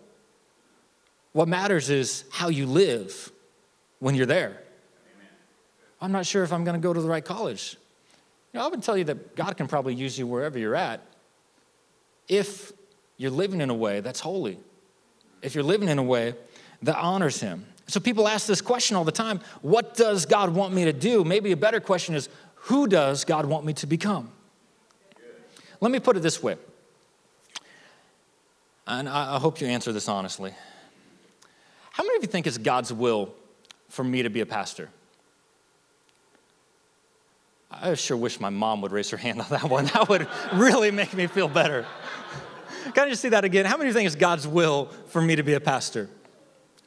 what 1.37 1.49
matters 1.49 1.90
is 1.90 2.25
how 2.31 2.49
you 2.49 2.64
live 2.64 3.31
when 3.99 4.14
you're 4.14 4.25
there. 4.25 4.59
I'm 6.01 6.11
not 6.11 6.25
sure 6.25 6.42
if 6.42 6.51
I'm 6.51 6.64
going 6.64 6.81
to 6.81 6.83
go 6.83 6.94
to 6.94 7.01
the 7.03 7.09
right 7.09 7.22
college. 7.22 7.77
You 8.55 8.59
know, 8.59 8.64
I 8.64 8.68
would 8.70 8.83
tell 8.83 8.96
you 8.96 9.05
that 9.05 9.37
God 9.37 9.55
can 9.55 9.66
probably 9.66 9.94
use 9.94 10.18
you 10.18 10.27
wherever 10.27 10.59
you're 10.59 10.75
at 10.75 11.03
if 12.27 12.72
you're 13.18 13.31
living 13.31 13.61
in 13.61 13.68
a 13.68 13.75
way 13.75 14.01
that's 14.01 14.18
holy, 14.18 14.59
if 15.42 15.55
you're 15.55 15.62
living 15.62 15.90
in 15.90 15.99
a 15.99 16.03
way 16.03 16.33
that 16.81 16.96
honors 16.96 17.38
Him. 17.38 17.66
So 17.88 18.01
people 18.01 18.27
ask 18.27 18.46
this 18.46 18.61
question 18.61 18.96
all 18.96 19.05
the 19.05 19.12
time 19.12 19.40
what 19.62 19.94
does 19.94 20.27
God 20.27 20.55
want 20.55 20.75
me 20.75 20.85
to 20.85 20.92
do? 20.92 21.25
Maybe 21.25 21.53
a 21.53 21.57
better 21.57 21.81
question 21.81 22.14
is 22.14 22.29
who 22.55 22.87
does 22.87 23.25
God 23.25 23.46
want 23.46 23.64
me 23.64 23.72
to 23.75 23.87
become? 23.87 24.31
Let 25.81 25.92
me 25.92 26.01
put 26.01 26.16
it 26.16 26.20
this 26.20 26.42
way, 26.42 26.57
and 28.87 29.09
I 29.09 29.38
hope 29.38 29.61
you 29.61 29.66
answer 29.66 29.92
this 29.92 30.09
honestly. 30.09 30.55
How 31.90 32.03
many 32.03 32.16
of 32.16 32.22
you 32.22 32.29
think 32.29 32.46
it's 32.46 32.59
God's 32.59 32.92
will 32.92 33.35
for 33.88 34.03
me 34.05 34.22
to 34.22 34.31
be 34.31 34.40
a 34.40 34.46
pastor? 34.46 34.90
I 37.70 37.94
sure 37.94 38.16
wish 38.16 38.40
my 38.40 38.51
mom 38.51 38.81
would 38.83 38.92
raise 38.92 39.11
her 39.11 39.16
hand 39.16 39.40
on 39.40 39.49
that 39.51 39.64
one. 39.64 39.87
That 39.94 40.09
would 40.09 40.27
really 40.55 40.90
make 40.90 41.14
me 41.14 41.27
feel 41.27 41.49
better. 41.49 41.87
Can 42.94 43.07
I 43.07 43.11
just 43.11 43.22
see 43.22 43.31
that 43.31 43.44
again? 43.44 43.64
How 43.64 43.77
many 43.77 43.88
of 43.88 43.94
you 43.94 43.99
think 43.99 44.07
it's 44.07 44.16
God's 44.16 44.46
will 44.46 44.87
for 45.09 45.20
me 45.20 45.37
to 45.37 45.42
be 45.42 45.55
a 45.55 45.61
pastor? 45.61 46.09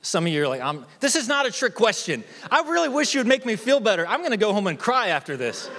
Some 0.02 0.26
of 0.26 0.32
you 0.32 0.44
are 0.44 0.48
like, 0.48 0.62
I'm, 0.62 0.86
this 1.00 1.16
is 1.16 1.28
not 1.28 1.46
a 1.46 1.52
trick 1.52 1.76
question. 1.76 2.24
I 2.50 2.62
really 2.62 2.90
wish 2.90 3.14
you 3.14 3.20
would 3.20 3.28
make 3.28 3.46
me 3.46 3.56
feel 3.56 3.80
better. 3.80 4.08
I'm 4.08 4.20
going 4.20 4.32
to 4.32 4.38
go 4.38 4.54
home 4.54 4.68
and 4.68 4.80
cry 4.80 5.08
after 5.10 5.36
this. 5.36 5.70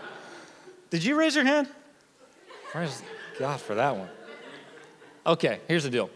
Did 0.90 1.04
you 1.04 1.14
raise 1.18 1.34
your 1.34 1.44
hand? 1.44 1.68
Praise 2.70 3.02
God 3.38 3.60
for 3.60 3.74
that 3.74 3.96
one. 3.96 4.08
Okay, 5.26 5.60
here's 5.68 5.84
the 5.84 5.90
deal. 5.90 6.10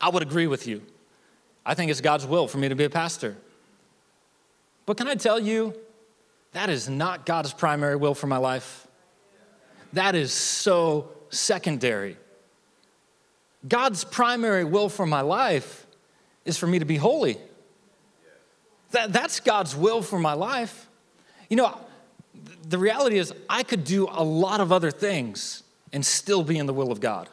I 0.00 0.08
would 0.08 0.22
agree 0.22 0.48
with 0.48 0.66
you. 0.66 0.82
I 1.64 1.74
think 1.74 1.90
it's 1.90 2.00
God's 2.00 2.26
will 2.26 2.48
for 2.48 2.58
me 2.58 2.68
to 2.68 2.74
be 2.74 2.84
a 2.84 2.90
pastor. 2.90 3.36
But 4.84 4.96
can 4.96 5.06
I 5.06 5.14
tell 5.14 5.38
you, 5.38 5.74
that 6.52 6.68
is 6.68 6.88
not 6.88 7.24
God's 7.24 7.52
primary 7.52 7.96
will 7.96 8.14
for 8.14 8.26
my 8.26 8.38
life. 8.38 8.88
That 9.92 10.14
is 10.16 10.32
so 10.32 11.10
secondary. 11.30 12.16
God's 13.66 14.02
primary 14.02 14.64
will 14.64 14.88
for 14.88 15.06
my 15.06 15.20
life 15.20 15.86
is 16.44 16.58
for 16.58 16.66
me 16.66 16.78
to 16.78 16.84
be 16.84 16.96
holy. 16.96 17.38
That, 18.92 19.12
that's 19.12 19.40
God's 19.40 19.74
will 19.74 20.02
for 20.02 20.18
my 20.18 20.34
life. 20.34 20.88
You 21.48 21.56
know, 21.56 21.78
the 22.68 22.78
reality 22.78 23.18
is, 23.18 23.32
I 23.48 23.62
could 23.62 23.84
do 23.84 24.08
a 24.10 24.22
lot 24.22 24.60
of 24.60 24.72
other 24.72 24.90
things 24.90 25.62
and 25.92 26.04
still 26.04 26.42
be 26.42 26.58
in 26.58 26.66
the 26.66 26.74
will 26.74 26.90
of 26.90 27.00
God. 27.00 27.28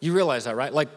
You 0.00 0.12
realize 0.12 0.44
that, 0.44 0.56
right? 0.56 0.72
Like, 0.72 0.88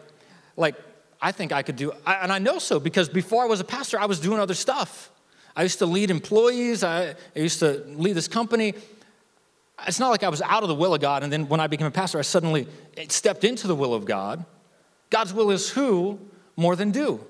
like 0.56 0.74
I 1.20 1.32
think 1.32 1.52
I 1.52 1.62
could 1.62 1.76
do, 1.76 1.92
and 2.06 2.32
I 2.32 2.38
know 2.38 2.58
so 2.58 2.80
because 2.80 3.08
before 3.08 3.44
I 3.44 3.46
was 3.46 3.60
a 3.60 3.64
pastor, 3.64 3.98
I 3.98 4.06
was 4.06 4.20
doing 4.20 4.38
other 4.38 4.54
stuff. 4.54 5.10
I 5.56 5.62
used 5.62 5.78
to 5.78 5.86
lead 5.86 6.10
employees, 6.10 6.82
I, 6.82 7.10
I 7.10 7.38
used 7.38 7.60
to 7.60 7.84
lead 7.86 8.14
this 8.14 8.28
company. 8.28 8.74
It's 9.86 10.00
not 10.00 10.10
like 10.10 10.22
I 10.22 10.28
was 10.28 10.42
out 10.42 10.62
of 10.62 10.68
the 10.68 10.74
will 10.74 10.94
of 10.94 11.00
God, 11.00 11.22
and 11.22 11.32
then 11.32 11.48
when 11.48 11.60
I 11.60 11.66
became 11.66 11.86
a 11.86 11.90
pastor, 11.90 12.18
I 12.18 12.22
suddenly 12.22 12.66
stepped 13.08 13.44
into 13.44 13.66
the 13.66 13.74
will 13.74 13.94
of 13.94 14.04
God. 14.04 14.44
God's 15.10 15.32
will 15.32 15.50
is 15.50 15.70
who 15.70 16.18
more 16.56 16.76
than 16.76 16.90
do. 16.90 17.20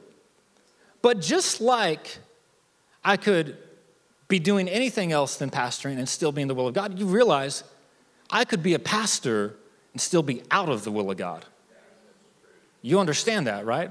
But 1.02 1.20
just 1.20 1.60
like 1.60 2.18
I 3.04 3.16
could 3.16 3.56
be 4.28 4.38
doing 4.38 4.68
anything 4.68 5.12
else 5.12 5.36
than 5.36 5.50
pastoring 5.50 5.98
and 5.98 6.08
still 6.08 6.32
be 6.32 6.42
in 6.42 6.48
the 6.48 6.54
will 6.54 6.68
of 6.68 6.74
God, 6.74 6.98
you 6.98 7.06
realize 7.06 7.64
I 8.30 8.44
could 8.44 8.62
be 8.62 8.74
a 8.74 8.78
pastor 8.78 9.54
and 9.92 10.00
still 10.00 10.22
be 10.22 10.42
out 10.50 10.68
of 10.68 10.84
the 10.84 10.90
will 10.90 11.10
of 11.10 11.16
God. 11.16 11.44
You 12.82 13.00
understand 13.00 13.46
that, 13.46 13.64
right? 13.64 13.90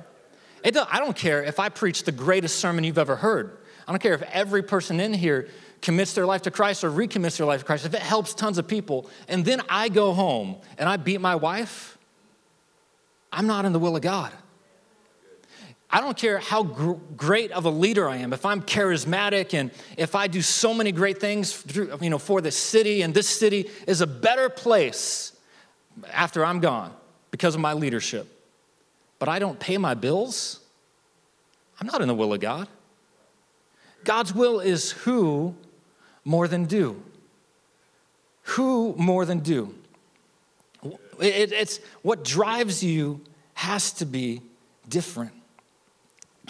I 0.66 0.72
don't 0.72 1.16
care 1.16 1.44
if 1.44 1.60
I 1.60 1.70
preach 1.70 2.04
the 2.04 2.12
greatest 2.12 2.60
sermon 2.60 2.84
you've 2.84 2.98
ever 2.98 3.16
heard. 3.16 3.58
I 3.88 3.92
don't 3.92 4.02
care 4.02 4.14
if 4.14 4.22
every 4.24 4.64
person 4.64 5.00
in 5.00 5.14
here 5.14 5.50
commits 5.82 6.14
their 6.14 6.26
life 6.26 6.44
to 6.44 6.52
Christ 6.52 6.84
or 6.84 6.90
recommits 6.90 7.38
their 7.38 7.46
life 7.46 7.60
to 7.60 7.66
Christ. 7.66 7.86
If 7.86 7.94
it 7.94 8.02
helps 8.02 8.34
tons 8.34 8.58
of 8.58 8.68
people, 8.68 9.10
and 9.28 9.44
then 9.44 9.62
I 9.68 9.90
go 9.90 10.14
home 10.14 10.58
and 10.78 10.88
I 10.88 10.98
beat 10.98 11.20
my 11.20 11.36
wife, 11.36 11.98
I'm 13.32 13.48
not 13.48 13.66
in 13.66 13.74
the 13.74 13.80
will 13.80 13.96
of 13.96 14.02
God. 14.02 14.32
I 15.94 16.02
don't 16.02 16.18
care 16.18 16.40
how 16.40 16.64
gr- 16.64 16.94
great 17.16 17.52
of 17.52 17.66
a 17.66 17.70
leader 17.70 18.10
I 18.10 18.18
am, 18.18 18.34
if 18.34 18.48
I'm 18.48 18.64
charismatic 18.64 19.54
and 19.54 19.70
if 19.96 20.16
I 20.16 20.26
do 20.26 20.42
so 20.42 20.74
many 20.74 20.92
great 20.92 21.20
things 21.20 21.64
you 22.02 22.10
know, 22.10 22.18
for 22.18 22.42
the 22.42 22.50
city, 22.50 23.04
and 23.04 23.14
this 23.14 23.30
city 23.30 23.70
is 23.86 24.02
a 24.02 24.08
better 24.08 24.50
place 24.50 25.34
after 26.12 26.44
I'm 26.44 26.62
gone 26.62 26.92
because 27.30 27.54
of 27.54 27.62
my 27.62 27.74
leadership. 27.74 28.28
But 29.20 29.30
I 29.30 29.38
don't 29.38 29.60
pay 29.60 29.78
my 29.78 29.94
bills, 29.94 30.62
I'm 31.80 31.86
not 31.86 32.02
in 32.02 32.08
the 32.08 32.16
will 32.16 32.34
of 32.34 32.40
God. 32.40 32.68
God's 34.04 34.34
will 34.34 34.60
is 34.62 34.92
who 34.92 35.54
more 36.26 36.48
than 36.48 36.66
do. 36.66 37.04
Who 38.42 38.96
more 38.98 39.26
than 39.26 39.42
do. 39.42 39.76
It, 41.20 41.52
it's 41.52 41.80
what 42.02 42.24
drives 42.24 42.84
you 42.84 43.22
has 43.54 43.94
to 43.94 44.08
be 44.08 44.42
different. 44.90 45.34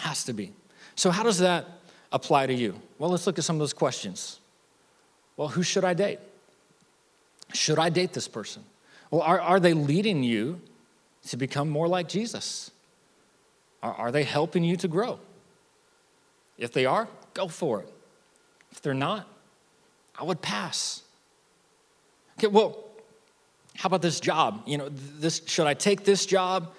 Has 0.04 0.24
to 0.24 0.34
be. 0.34 0.52
So, 0.96 1.10
how 1.10 1.22
does 1.22 1.38
that 1.38 1.66
apply 2.12 2.46
to 2.46 2.52
you? 2.52 2.78
Well, 2.98 3.10
let's 3.10 3.26
look 3.26 3.38
at 3.38 3.44
some 3.44 3.56
of 3.56 3.60
those 3.60 3.72
questions. 3.72 4.38
Well, 5.38 5.48
who 5.48 5.62
should 5.62 5.82
I 5.82 5.94
date? 5.94 6.18
Should 7.54 7.78
I 7.78 7.88
date 7.88 8.12
this 8.12 8.28
person? 8.28 8.64
Well, 9.10 9.22
are, 9.22 9.40
are 9.40 9.58
they 9.58 9.72
leading 9.72 10.22
you 10.22 10.60
to 11.28 11.38
become 11.38 11.70
more 11.70 11.88
like 11.88 12.06
Jesus? 12.06 12.70
Are, 13.82 13.94
are 13.94 14.12
they 14.12 14.24
helping 14.24 14.62
you 14.62 14.76
to 14.76 14.88
grow? 14.88 15.18
If 16.58 16.74
they 16.74 16.84
are, 16.84 17.08
go 17.32 17.48
for 17.48 17.80
it. 17.80 17.88
If 18.72 18.82
they're 18.82 18.92
not, 18.92 19.26
I 20.18 20.24
would 20.24 20.42
pass. 20.42 21.00
Okay, 22.38 22.48
well, 22.48 22.84
how 23.74 23.86
about 23.86 24.02
this 24.02 24.20
job? 24.20 24.64
You 24.66 24.76
know, 24.76 24.90
this 24.90 25.40
should 25.46 25.66
I 25.66 25.72
take 25.72 26.04
this 26.04 26.26
job 26.26 26.74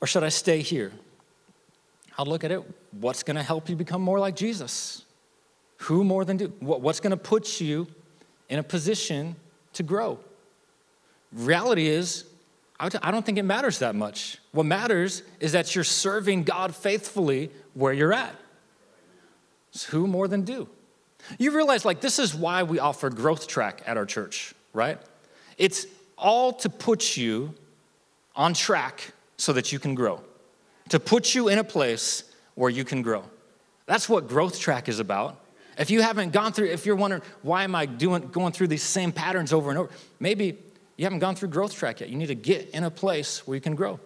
or 0.00 0.06
should 0.06 0.24
I 0.24 0.30
stay 0.30 0.62
here? 0.62 0.92
I'll 2.16 2.26
look 2.26 2.44
at 2.44 2.52
it. 2.52 2.62
What's 2.92 3.22
going 3.22 3.36
to 3.36 3.42
help 3.42 3.68
you 3.68 3.76
become 3.76 4.00
more 4.00 4.18
like 4.18 4.36
Jesus? 4.36 5.04
Who 5.78 6.04
more 6.04 6.24
than 6.24 6.36
do? 6.36 6.52
What's 6.60 7.00
going 7.00 7.10
to 7.10 7.16
put 7.16 7.60
you 7.60 7.88
in 8.48 8.58
a 8.58 8.62
position 8.62 9.36
to 9.72 9.82
grow? 9.82 10.18
Reality 11.32 11.88
is, 11.88 12.24
I 12.78 12.88
don't 13.10 13.26
think 13.26 13.38
it 13.38 13.44
matters 13.44 13.80
that 13.80 13.94
much. 13.94 14.38
What 14.52 14.66
matters 14.66 15.22
is 15.40 15.52
that 15.52 15.74
you're 15.74 15.84
serving 15.84 16.44
God 16.44 16.74
faithfully 16.74 17.50
where 17.74 17.92
you're 17.92 18.12
at. 18.12 18.34
It's 19.72 19.84
who 19.84 20.06
more 20.06 20.28
than 20.28 20.42
do? 20.42 20.68
You 21.38 21.50
realize, 21.50 21.84
like, 21.84 22.00
this 22.00 22.18
is 22.18 22.34
why 22.34 22.62
we 22.62 22.78
offer 22.78 23.10
Growth 23.10 23.48
Track 23.48 23.82
at 23.86 23.96
our 23.96 24.06
church, 24.06 24.54
right? 24.72 24.98
It's 25.58 25.86
all 26.16 26.52
to 26.52 26.68
put 26.68 27.16
you 27.16 27.54
on 28.36 28.54
track 28.54 29.12
so 29.36 29.52
that 29.54 29.72
you 29.72 29.78
can 29.78 29.94
grow 29.94 30.20
to 30.90 31.00
put 31.00 31.34
you 31.34 31.48
in 31.48 31.58
a 31.58 31.64
place 31.64 32.24
where 32.54 32.70
you 32.70 32.84
can 32.84 33.02
grow. 33.02 33.24
That's 33.86 34.08
what 34.08 34.28
growth 34.28 34.58
track 34.58 34.88
is 34.88 34.98
about. 34.98 35.40
If 35.76 35.90
you 35.90 36.02
haven't 36.02 36.32
gone 36.32 36.52
through, 36.52 36.68
if 36.68 36.86
you're 36.86 36.96
wondering, 36.96 37.22
why 37.42 37.64
am 37.64 37.74
I 37.74 37.86
doing, 37.86 38.28
going 38.28 38.52
through 38.52 38.68
these 38.68 38.82
same 38.82 39.12
patterns 39.12 39.52
over 39.52 39.70
and 39.70 39.78
over? 39.78 39.90
Maybe 40.20 40.58
you 40.96 41.04
haven't 41.04 41.18
gone 41.18 41.34
through 41.34 41.48
growth 41.48 41.74
track 41.74 42.00
yet. 42.00 42.08
You 42.08 42.16
need 42.16 42.28
to 42.28 42.34
get 42.34 42.70
in 42.70 42.84
a 42.84 42.90
place 42.90 43.46
where 43.46 43.56
you 43.56 43.60
can 43.60 43.74
grow. 43.74 43.98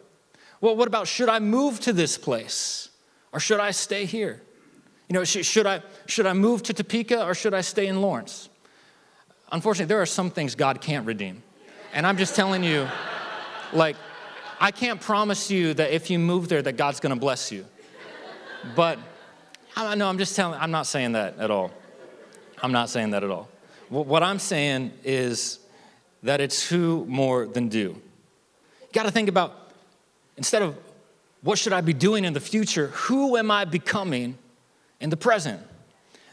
Well, 0.61 0.77
what 0.77 0.89
about 0.89 1.07
should 1.07 1.29
I 1.29 1.39
move 1.39 1.79
to 1.81 1.93
this 1.93 2.17
place 2.17 2.89
or 3.33 3.41
should 3.41 3.61
I 3.61 3.71
stay 3.73 4.07
here? 4.07 4.41
You 5.09 5.15
know, 5.15 5.25
should 5.25 5.67
I, 5.67 5.83
should 6.07 6.27
I 6.27 6.33
move 6.33 6.63
to 6.65 6.73
Topeka 6.73 7.25
or 7.25 7.35
should 7.35 7.55
I 7.55 7.61
stay 7.61 7.87
in 7.87 8.01
Lawrence? 8.01 8.49
Unfortunately, 9.53 9.89
there 9.89 10.03
are 10.03 10.07
some 10.07 10.31
things 10.31 10.55
God 10.55 10.81
can't 10.81 11.07
redeem. 11.07 11.43
And 11.95 12.07
I'm 12.07 12.19
just 12.19 12.35
telling 12.37 12.63
you, 12.63 12.87
like, 13.73 13.97
I 14.61 14.71
can't 14.71 15.01
promise 15.01 15.51
you 15.51 15.75
that 15.75 15.93
if 15.93 16.11
you 16.11 16.19
move 16.19 16.49
there 16.49 16.63
that 16.63 16.77
God's 16.77 17.01
going 17.01 17.15
to 17.15 17.21
bless 17.21 17.53
you. 17.53 17.65
But 18.75 18.99
know 19.95 20.09
I'm 20.09 20.19
just 20.19 20.35
telling 20.35 20.59
I'm 20.61 20.71
not 20.71 20.87
saying 20.87 21.13
that 21.13 21.39
at 21.39 21.51
all. 21.51 21.71
I'm 22.61 22.73
not 22.73 22.91
saying 22.91 23.11
that 23.11 23.23
at 23.23 23.31
all. 23.31 23.49
What 23.89 24.23
I'm 24.23 24.39
saying 24.39 24.93
is 25.05 25.61
that 26.23 26.41
it's 26.41 26.69
who 26.69 27.05
more 27.07 27.47
than 27.47 27.69
do. 27.69 27.79
You 27.79 28.93
got 28.93 29.05
to 29.05 29.13
think 29.13 29.29
about 29.29 29.73
instead 30.37 30.63
of 30.63 30.77
what 31.43 31.59
should 31.59 31.73
I 31.73 31.81
be 31.81 31.93
doing 31.93 32.25
in 32.25 32.33
the 32.33 32.41
future, 32.41 32.89
who 32.89 33.37
am 33.37 33.51
I 33.51 33.65
becoming 33.65 34.37
in 35.01 35.11
the 35.11 35.17
present? 35.17 35.61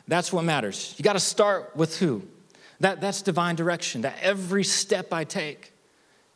That's 0.07 0.33
what 0.33 0.43
matters. 0.43 0.95
You 0.97 1.03
got 1.03 1.13
to 1.13 1.19
start 1.19 1.75
with 1.75 1.99
who. 1.99 2.23
That, 2.79 3.01
that's 3.01 3.21
divine 3.21 3.55
direction, 3.55 4.01
that 4.01 4.17
every 4.21 4.63
step 4.63 5.13
I 5.13 5.23
take 5.23 5.71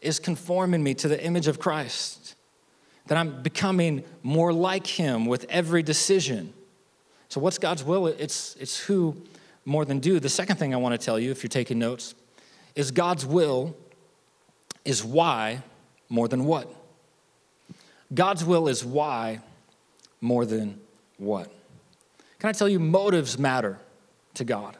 is 0.02 0.20
conforming 0.20 0.84
me 0.84 0.94
to 0.96 1.08
the 1.08 1.22
image 1.24 1.48
of 1.48 1.60
Christ, 1.60 2.36
that 3.08 3.18
I'm 3.18 3.42
becoming 3.42 4.04
more 4.24 4.54
like 4.54 4.88
Him 4.88 5.26
with 5.26 5.46
every 5.50 5.84
decision. 5.84 6.54
So, 7.28 7.40
what's 7.40 7.58
God's 7.58 7.84
will? 7.84 8.08
It's, 8.08 8.56
it's 8.60 8.80
who 8.80 9.16
more 9.66 9.86
than 9.86 10.00
do. 10.00 10.20
The 10.20 10.30
second 10.30 10.58
thing 10.58 10.74
I 10.74 10.78
want 10.78 11.00
to 11.00 11.04
tell 11.04 11.20
you, 11.20 11.32
if 11.32 11.44
you're 11.44 11.50
taking 11.50 11.80
notes, 11.80 12.16
is 12.76 12.92
God's 12.92 13.26
will 13.26 13.76
is 14.86 15.04
why 15.04 15.62
more 16.10 16.28
than 16.28 16.46
what. 16.46 16.74
God's 18.14 18.44
will 18.44 18.68
is 18.68 18.84
why 18.84 19.42
more 20.22 20.46
than 20.46 20.80
what. 21.18 21.52
Can 22.40 22.50
I 22.50 22.54
tell 22.54 22.70
you, 22.70 22.80
motives 22.80 23.38
matter 23.38 23.80
to 24.36 24.44
God? 24.44 24.78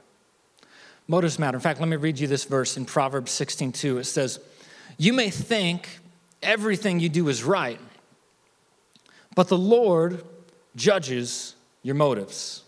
Motives 1.08 1.38
matter. 1.38 1.58
In 1.58 1.62
fact, 1.62 1.80
let 1.80 1.90
me 1.90 1.98
read 1.98 2.20
you 2.20 2.28
this 2.28 2.46
verse 2.46 2.78
in 2.78 2.86
Proverbs 2.86 3.32
16 3.32 3.72
2. 3.72 3.98
It 4.00 4.06
says, 4.06 4.40
you 5.00 5.14
may 5.14 5.30
think 5.30 6.00
everything 6.44 7.00
you 7.00 7.08
do 7.08 7.30
is 7.30 7.42
right, 7.42 7.80
but 9.34 9.48
the 9.48 9.58
Lord 9.58 10.26
judges 10.76 11.56
your 11.82 11.96
motives. 11.96 12.64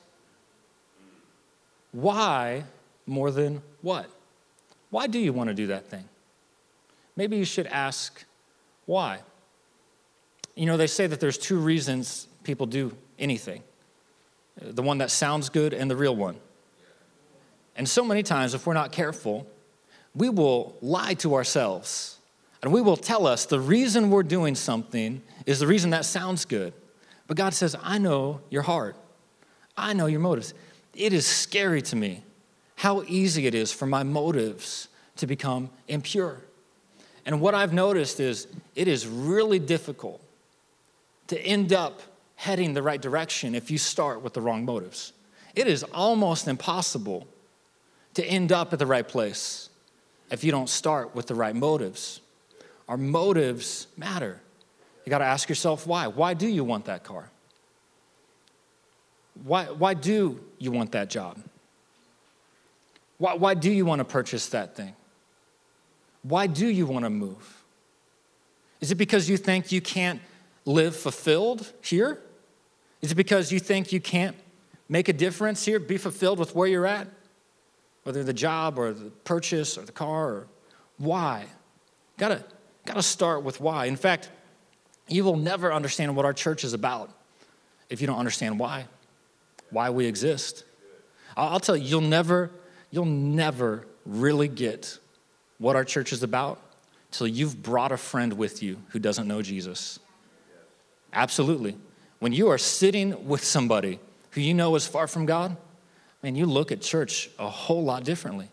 Why 1.91 2.63
more 3.05 3.31
than 3.31 3.61
what? 3.81 4.09
Why 4.91 5.07
do 5.07 5.19
you 5.19 5.33
want 5.33 5.49
to 5.49 5.53
do 5.53 5.67
that 5.67 5.89
thing? 5.89 6.05
Maybe 7.17 7.35
you 7.35 7.43
should 7.43 7.67
ask 7.67 8.23
why. 8.85 9.19
You 10.55 10.67
know, 10.67 10.77
they 10.77 10.87
say 10.87 11.07
that 11.07 11.19
there's 11.19 11.37
two 11.37 11.59
reasons 11.59 12.29
people 12.43 12.65
do 12.65 12.95
anything. 13.19 13.61
the 14.61 14.81
one 14.81 14.99
that 14.99 15.11
sounds 15.11 15.49
good 15.49 15.73
and 15.73 15.91
the 15.91 15.97
real 15.97 16.15
one. 16.15 16.37
And 17.75 17.89
so 17.89 18.05
many 18.05 18.23
times, 18.23 18.53
if 18.53 18.65
we're 18.65 18.73
not 18.73 18.93
careful, 18.93 19.47
we 20.15 20.29
will 20.29 20.77
lie 20.81 21.15
to 21.15 21.35
ourselves 21.35 22.19
and 22.63 22.71
we 22.71 22.81
will 22.81 22.97
tell 22.97 23.25
us 23.25 23.45
the 23.45 23.59
reason 23.59 24.09
we're 24.09 24.23
doing 24.23 24.55
something 24.55 25.21
is 25.45 25.59
the 25.59 25.67
reason 25.67 25.89
that 25.91 26.05
sounds 26.05 26.45
good. 26.45 26.73
But 27.27 27.37
God 27.37 27.53
says, 27.53 27.75
I 27.81 27.97
know 27.97 28.41
your 28.49 28.61
heart, 28.61 28.95
I 29.75 29.93
know 29.93 30.05
your 30.05 30.19
motives. 30.19 30.53
It 30.93 31.13
is 31.13 31.25
scary 31.25 31.81
to 31.83 31.95
me 31.95 32.23
how 32.75 33.03
easy 33.07 33.47
it 33.47 33.55
is 33.55 33.71
for 33.71 33.85
my 33.85 34.03
motives 34.03 34.89
to 35.17 35.27
become 35.27 35.69
impure. 35.87 36.41
And 37.25 37.39
what 37.39 37.53
I've 37.53 37.73
noticed 37.73 38.19
is 38.19 38.47
it 38.75 38.87
is 38.87 39.07
really 39.07 39.59
difficult 39.59 40.21
to 41.27 41.39
end 41.39 41.73
up 41.73 42.01
heading 42.35 42.73
the 42.73 42.81
right 42.81 43.01
direction 43.01 43.53
if 43.55 43.69
you 43.69 43.77
start 43.77 44.21
with 44.21 44.33
the 44.33 44.41
wrong 44.41 44.65
motives. 44.65 45.13
It 45.55 45.67
is 45.67 45.83
almost 45.83 46.47
impossible 46.47 47.27
to 48.15 48.25
end 48.25 48.51
up 48.51 48.73
at 48.73 48.79
the 48.79 48.85
right 48.85 49.07
place 49.07 49.69
if 50.31 50.43
you 50.43 50.51
don't 50.51 50.69
start 50.69 51.15
with 51.15 51.27
the 51.27 51.35
right 51.35 51.55
motives. 51.55 52.19
Our 52.87 52.97
motives 52.97 53.87
matter. 53.97 54.41
You 55.05 55.09
got 55.09 55.19
to 55.19 55.25
ask 55.25 55.49
yourself 55.49 55.87
why. 55.87 56.07
Why 56.07 56.33
do 56.33 56.47
you 56.47 56.63
want 56.63 56.85
that 56.85 57.03
car? 57.03 57.29
Why, 59.43 59.65
why 59.65 59.93
do 59.93 60.39
you 60.59 60.71
want 60.71 60.91
that 60.91 61.09
job? 61.09 61.37
Why, 63.17 63.33
why 63.33 63.53
do 63.53 63.71
you 63.71 63.85
want 63.85 63.99
to 63.99 64.05
purchase 64.05 64.49
that 64.49 64.75
thing? 64.75 64.93
Why 66.23 66.47
do 66.47 66.67
you 66.67 66.85
want 66.85 67.05
to 67.05 67.09
move? 67.09 67.63
Is 68.79 68.91
it 68.91 68.95
because 68.95 69.29
you 69.29 69.37
think 69.37 69.71
you 69.71 69.81
can't 69.81 70.21
live 70.65 70.95
fulfilled 70.95 71.71
here? 71.81 72.19
Is 73.01 73.11
it 73.11 73.15
because 73.15 73.51
you 73.51 73.59
think 73.59 73.91
you 73.91 73.99
can't 73.99 74.35
make 74.89 75.07
a 75.07 75.13
difference 75.13 75.65
here, 75.65 75.79
be 75.79 75.97
fulfilled 75.97 76.39
with 76.39 76.55
where 76.55 76.67
you're 76.67 76.85
at? 76.85 77.07
Whether 78.03 78.23
the 78.23 78.33
job 78.33 78.77
or 78.77 78.93
the 78.93 79.09
purchase 79.09 79.77
or 79.77 79.83
the 79.83 79.91
car 79.91 80.33
or 80.33 80.47
why? 80.97 81.45
Gotta, 82.17 82.43
gotta 82.85 83.03
start 83.03 83.43
with 83.43 83.59
why. 83.59 83.85
In 83.85 83.95
fact, 83.95 84.29
you 85.07 85.23
will 85.23 85.37
never 85.37 85.73
understand 85.73 86.15
what 86.15 86.25
our 86.25 86.33
church 86.33 86.63
is 86.63 86.73
about 86.73 87.09
if 87.89 87.99
you 88.01 88.07
don't 88.07 88.17
understand 88.17 88.57
why, 88.57 88.85
why 89.69 89.89
we 89.89 90.05
exist. 90.05 90.63
I'll 91.35 91.59
tell 91.59 91.75
you, 91.75 91.85
you'll 91.85 92.01
never, 92.01 92.49
you'll 92.89 93.05
never 93.05 93.85
really 94.05 94.47
get 94.47 94.97
what 95.57 95.75
our 95.75 95.83
church 95.83 96.13
is 96.13 96.23
about 96.23 96.59
till 97.11 97.27
you've 97.27 97.61
brought 97.61 97.91
a 97.91 97.97
friend 97.97 98.33
with 98.33 98.63
you 98.63 98.77
who 98.89 98.99
doesn't 98.99 99.27
know 99.27 99.41
Jesus. 99.41 99.99
Absolutely. 101.13 101.77
When 102.19 102.31
you 102.31 102.49
are 102.49 102.57
sitting 102.57 103.27
with 103.27 103.43
somebody 103.43 103.99
who 104.31 104.41
you 104.41 104.53
know 104.53 104.75
is 104.75 104.87
far 104.87 105.07
from 105.07 105.25
God, 105.25 105.57
man, 106.23 106.35
you 106.35 106.45
look 106.45 106.71
at 106.71 106.81
church 106.81 107.29
a 107.37 107.49
whole 107.49 107.83
lot 107.83 108.03
differently. 108.03 108.49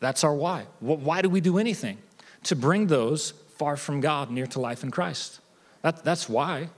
That's 0.00 0.24
our 0.24 0.34
why. 0.34 0.66
Why 0.80 1.22
do 1.22 1.28
we 1.28 1.40
do 1.40 1.58
anything? 1.58 1.98
To 2.44 2.56
bring 2.56 2.88
those 2.88 3.32
far 3.56 3.76
from 3.76 4.00
God 4.00 4.30
near 4.30 4.46
to 4.48 4.60
life 4.60 4.82
in 4.82 4.90
Christ. 4.90 5.40
That, 5.82 6.04
that's 6.04 6.28
why. 6.28 6.68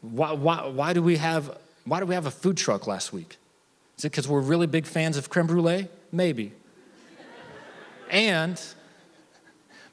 Why, 0.00 0.32
why. 0.32 0.66
why 0.66 0.92
do 0.92 1.02
we 1.02 1.16
have 1.16 1.58
why 1.84 2.00
do 2.00 2.06
we 2.06 2.14
have 2.14 2.26
a 2.26 2.30
food 2.30 2.56
truck 2.56 2.86
last 2.86 3.12
week? 3.12 3.38
Is 3.96 4.04
it 4.04 4.10
because 4.10 4.28
we're 4.28 4.40
really 4.40 4.66
big 4.66 4.86
fans 4.86 5.16
of 5.16 5.30
creme 5.30 5.46
brulee? 5.46 5.88
Maybe 6.12 6.52
and 8.10 8.60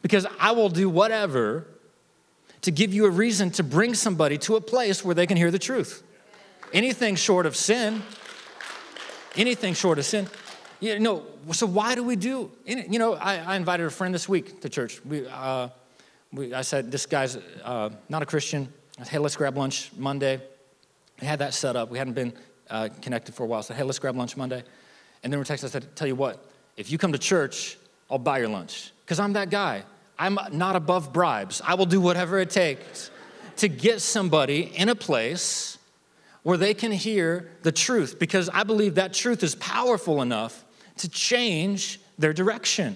because 0.02 0.26
I 0.39 0.52
will 0.52 0.69
do 0.69 0.89
whatever 0.89 1.65
to 2.62 2.71
give 2.71 2.93
you 2.93 3.06
a 3.06 3.10
reason 3.10 3.52
to 3.52 3.63
bring 3.63 3.93
somebody 3.93 4.38
to 4.39 4.56
a 4.56 4.62
place 4.62 5.06
where 5.06 5.15
they 5.15 5.28
can 5.28 5.38
hear 5.38 5.52
the 5.52 5.60
truth. 5.60 6.04
Anything 6.73 7.15
short 7.15 7.45
of 7.45 7.56
sin, 7.56 8.02
anything 9.36 9.73
short 9.73 10.00
of 10.00 10.06
sin. 10.06 10.28
You 10.80 11.00
know, 11.00 11.23
so 11.54 11.66
why 11.66 11.96
do 11.96 12.04
we 12.04 12.16
do? 12.16 12.52
It? 12.66 12.88
You 12.88 13.00
know, 13.00 13.14
I, 13.14 13.38
I 13.38 13.56
invited 13.56 13.86
a 13.86 13.90
friend 13.90 14.14
this 14.14 14.28
week 14.28 14.62
to 14.62 14.70
church. 14.70 15.04
We, 15.06 15.28
uh, 15.28 15.70
we, 16.34 16.54
I 16.54 16.62
said, 16.62 16.92
this 16.92 17.06
guy's 17.06 17.38
uh, 17.64 17.90
not 18.10 18.22
a 18.22 18.26
Christian. 18.26 18.72
Said, 18.98 19.08
hey, 19.08 19.20
let's 19.20 19.36
grab 19.36 19.58
lunch 19.58 19.92
Monday. 19.98 20.42
We 21.22 21.28
had 21.28 21.40
that 21.40 21.54
set 21.54 21.76
up. 21.76 21.90
We 21.90 21.98
hadn't 21.98 22.14
been 22.14 22.34
uh, 22.70 22.90
connected 23.02 23.36
for 23.36 23.44
a 23.44 23.46
while. 23.48 23.64
So, 23.64 23.74
hey, 23.74 23.84
let's 23.84 24.00
grab 24.00 24.16
lunch 24.16 24.36
Monday. 24.38 24.64
And 25.24 25.32
then 25.32 25.40
we 25.40 25.46
texted. 25.46 25.66
I 25.66 25.68
said, 25.68 25.96
tell 25.96 26.08
you 26.08 26.16
what, 26.16 26.46
if 26.76 26.92
you 26.92 26.98
come 26.98 27.12
to 27.12 27.18
church 27.18 27.78
I'll 28.10 28.18
buy 28.18 28.40
your 28.40 28.50
lunch 28.50 28.92
because 29.06 29.20
I'm 29.20 29.34
that 29.34 29.50
guy. 29.50 29.84
I'm 30.20 30.40
not 30.52 30.76
above 30.76 31.14
bribes. 31.14 31.62
I 31.64 31.76
will 31.76 31.86
do 31.86 32.02
whatever 32.02 32.40
it 32.40 32.50
takes 32.50 33.12
to 33.58 33.68
get 33.68 34.02
somebody 34.02 34.62
in 34.76 34.90
a 34.90 34.96
place 34.96 35.78
where 36.44 36.58
they 36.58 36.74
can 36.74 36.92
hear 36.92 37.52
the 37.64 37.72
truth 37.72 38.18
because 38.18 38.50
I 38.50 38.64
believe 38.64 38.96
that 38.96 39.14
truth 39.14 39.44
is 39.44 39.56
powerful 39.56 40.22
enough 40.22 40.64
to 41.00 41.10
change 41.10 42.00
their 42.18 42.34
direction. 42.34 42.96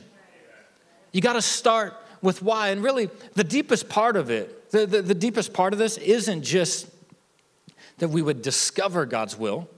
You 1.12 1.22
got 1.22 1.34
to 1.34 1.42
start 1.42 1.94
with 2.22 2.42
why. 2.42 2.70
And 2.70 2.84
really, 2.84 3.10
the 3.34 3.44
deepest 3.44 3.90
part 3.90 4.16
of 4.16 4.30
it, 4.30 4.72
the, 4.72 4.86
the, 4.86 5.02
the, 5.02 5.16
deepest 5.16 5.54
part 5.54 5.74
of 5.74 5.80
this 5.80 5.98
isn't 5.98 6.44
just 6.44 6.88
that 7.98 8.10
we 8.10 8.22
would 8.22 8.42
discover 8.42 9.06
God's 9.06 9.38
will, 9.38 9.70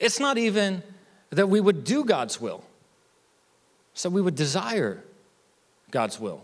it's 0.00 0.18
not 0.18 0.38
even 0.38 0.82
that 1.30 1.48
we 1.48 1.60
would 1.60 1.84
do 1.84 2.04
God's 2.04 2.40
will. 2.40 2.64
So 3.94 4.08
we 4.08 4.22
would 4.22 4.34
desire 4.34 5.02
God's 5.90 6.18
will. 6.18 6.42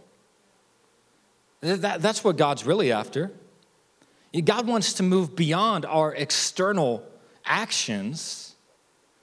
That, 1.60 2.00
that's 2.02 2.22
what 2.22 2.36
God's 2.36 2.64
really 2.64 2.92
after. 2.92 3.32
God 4.44 4.66
wants 4.66 4.94
to 4.94 5.02
move 5.02 5.34
beyond 5.34 5.84
our 5.86 6.14
external 6.14 7.02
actions, 7.44 8.47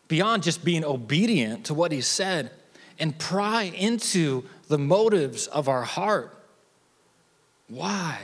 beyond 0.08 0.44
just 0.44 0.64
being 0.64 0.84
obedient 0.86 1.66
to 1.66 1.74
what 1.74 1.92
He 1.92 2.02
said, 2.02 2.52
and 3.00 3.18
pry 3.18 3.64
into 3.64 4.44
the 4.68 4.78
motives 4.78 5.48
of 5.48 5.68
our 5.68 5.84
heart. 5.84 6.38
Why? 7.68 8.20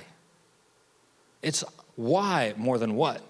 It's 1.41 1.63
why 1.95 2.53
more 2.57 2.77
than 2.77 2.95
what. 2.95 3.21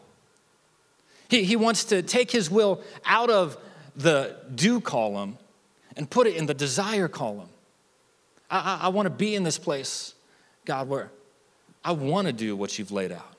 He, 1.30 1.44
he 1.44 1.56
wants 1.56 1.86
to 1.86 2.02
take 2.02 2.32
His 2.32 2.52
will 2.52 2.82
out 3.06 3.30
of 3.30 3.58
the 3.96 4.38
do 4.54 4.82
column 4.82 5.38
and 5.96 6.10
put 6.10 6.28
it 6.28 6.36
in 6.36 6.46
the 6.46 6.54
desire 6.54 7.08
column. 7.08 7.50
I, 8.50 8.80
I, 8.82 8.86
I 8.86 8.88
want 8.90 9.06
to 9.06 9.10
be 9.10 9.36
in 9.36 9.44
this 9.44 9.58
place, 9.58 10.14
God, 10.66 10.88
where 10.88 11.12
I 11.84 11.94
want 11.94 12.28
to 12.28 12.34
do 12.34 12.56
what 12.56 12.78
you've 12.78 12.92
laid 12.92 13.12
out. 13.12 13.34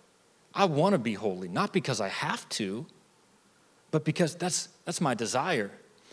I 0.54 0.64
want 0.64 0.92
to 0.94 0.98
be 0.98 1.14
holy, 1.14 1.48
not 1.48 1.72
because 1.72 2.00
I 2.00 2.08
have 2.08 2.46
to, 2.50 2.86
but 3.92 4.04
because 4.04 4.34
that's, 4.34 4.68
that's 4.84 5.00
my 5.00 5.14
desire. 5.14 5.70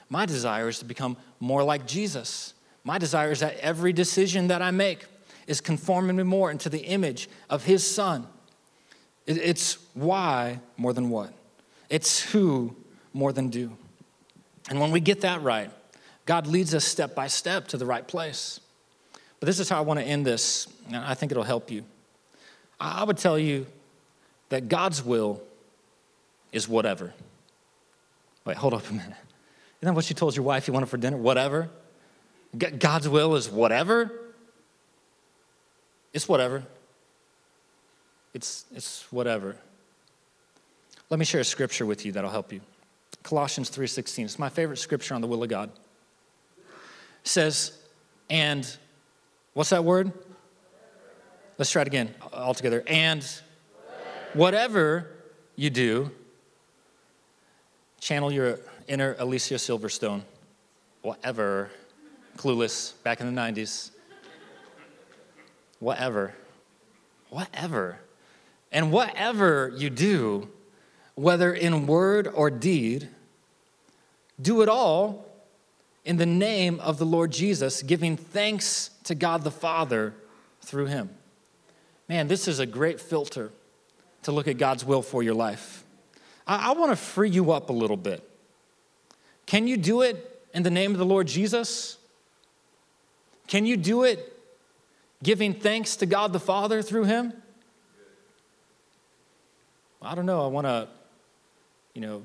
My 0.09 0.27
desire 0.27 0.67
is 0.67 0.77
to 0.79 0.85
become 0.85 1.17
more 1.39 1.63
like 1.63 1.87
Jesus. 1.87 2.53
My 2.83 2.99
desire 2.99 3.31
is 3.31 3.39
that 3.39 3.57
every 3.57 3.93
decision 3.93 4.49
that 4.49 4.61
I 4.61 4.69
make 4.69 5.05
is 5.47 5.61
conforming 5.61 6.15
me 6.15 6.23
more 6.23 6.51
into 6.51 6.69
the 6.69 6.79
image 6.79 7.27
of 7.49 7.63
his 7.63 7.89
son. 7.89 8.27
It's 9.25 9.77
why 9.93 10.59
more 10.77 10.93
than 10.93 11.09
what, 11.09 11.33
it's 11.89 12.19
who 12.19 12.75
more 13.13 13.31
than 13.31 13.49
do. 13.49 13.71
And 14.69 14.79
when 14.79 14.91
we 14.91 14.99
get 14.99 15.21
that 15.21 15.41
right, 15.41 15.71
God 16.25 16.45
leads 16.45 16.75
us 16.75 16.85
step 16.85 17.15
by 17.15 17.27
step 17.27 17.67
to 17.69 17.77
the 17.77 17.85
right 17.85 18.07
place. 18.07 18.59
But 19.39 19.47
this 19.47 19.59
is 19.59 19.69
how 19.69 19.77
I 19.77 19.81
want 19.81 19.99
to 19.99 20.05
end 20.05 20.25
this, 20.25 20.67
and 20.87 20.97
I 20.97 21.13
think 21.13 21.31
it'll 21.31 21.43
help 21.43 21.71
you. 21.71 21.83
I 22.79 23.03
would 23.03 23.17
tell 23.17 23.39
you 23.39 23.65
that 24.49 24.67
God's 24.67 25.03
will 25.03 25.41
is 26.51 26.67
whatever. 26.67 27.13
Wait, 28.49 28.57
hold 28.57 28.73
up 28.73 28.89
a 28.89 28.93
minute. 28.93 29.11
Isn't 29.11 29.19
that 29.81 29.93
what 29.93 30.09
you 30.09 30.15
told 30.15 30.35
your 30.35 30.43
wife 30.43 30.67
you 30.67 30.73
wanted 30.73 30.89
for 30.89 30.97
dinner? 30.97 31.17
Whatever? 31.17 31.69
God's 32.57 33.07
will 33.07 33.35
is 33.35 33.47
whatever? 33.47 34.11
It's 36.13 36.27
whatever. 36.27 36.63
It's, 38.33 38.65
it's 38.73 39.05
whatever. 39.11 39.55
Let 41.11 41.19
me 41.19 41.25
share 41.25 41.41
a 41.41 41.43
scripture 41.43 41.85
with 41.85 42.07
you 42.07 42.11
that'll 42.11 42.31
help 42.31 42.51
you. 42.51 42.61
Colossians 43.21 43.69
3:16. 43.69 44.23
It's 44.23 44.39
my 44.39 44.49
favorite 44.49 44.77
scripture 44.77 45.13
on 45.13 45.21
the 45.21 45.27
will 45.27 45.43
of 45.43 45.49
God 45.49 45.69
says, 47.21 47.73
and 48.31 48.65
what's 49.53 49.69
that 49.69 49.83
word? 49.83 50.11
Let's 51.59 51.69
try 51.69 51.83
it 51.83 51.87
again 51.87 52.15
all 52.33 52.55
together. 52.55 52.83
And 52.87 53.23
whatever 54.33 55.11
you 55.55 55.69
do, 55.69 56.09
channel 57.99 58.31
your 58.31 58.59
inner 58.87 59.15
Alicia 59.19 59.55
Silverstone. 59.55 60.21
Whatever. 61.01 61.69
Clueless 62.37 62.93
back 63.03 63.21
in 63.21 63.33
the 63.33 63.41
90s. 63.41 63.91
Whatever. 65.79 66.33
Whatever. 67.29 67.99
And 68.71 68.91
whatever 68.91 69.73
you 69.75 69.89
do, 69.89 70.49
whether 71.15 71.53
in 71.53 71.87
word 71.87 72.27
or 72.27 72.49
deed, 72.49 73.09
do 74.41 74.61
it 74.61 74.69
all 74.69 75.25
in 76.05 76.17
the 76.17 76.25
name 76.25 76.79
of 76.79 76.97
the 76.97 77.05
Lord 77.05 77.31
Jesus, 77.31 77.81
giving 77.81 78.15
thanks 78.15 78.91
to 79.03 79.15
God 79.15 79.43
the 79.43 79.51
Father 79.51 80.13
through 80.61 80.85
him. 80.85 81.09
Man, 82.07 82.27
this 82.27 82.47
is 82.47 82.59
a 82.59 82.65
great 82.65 82.99
filter 82.99 83.51
to 84.23 84.31
look 84.31 84.47
at 84.47 84.57
God's 84.57 84.85
will 84.85 85.01
for 85.01 85.21
your 85.21 85.33
life. 85.33 85.83
I, 86.49 86.69
I 86.69 86.71
want 86.73 86.91
to 86.91 86.95
free 86.95 87.29
you 87.29 87.51
up 87.51 87.69
a 87.69 87.73
little 87.73 87.95
bit. 87.95 88.27
Can 89.45 89.67
you 89.67 89.77
do 89.77 90.01
it 90.01 90.43
in 90.53 90.63
the 90.63 90.71
name 90.71 90.91
of 90.91 90.97
the 90.97 91.05
Lord 91.05 91.27
Jesus? 91.27 91.97
Can 93.47 93.65
you 93.65 93.77
do 93.77 94.03
it 94.03 94.35
giving 95.23 95.53
thanks 95.53 95.95
to 95.97 96.05
God 96.05 96.33
the 96.33 96.39
Father 96.39 96.81
through 96.81 97.05
Him? 97.05 97.33
I 100.01 100.15
don't 100.15 100.25
know. 100.25 100.43
I 100.43 100.47
want 100.47 100.65
to, 100.65 100.87
you 101.93 102.01
know, 102.01 102.23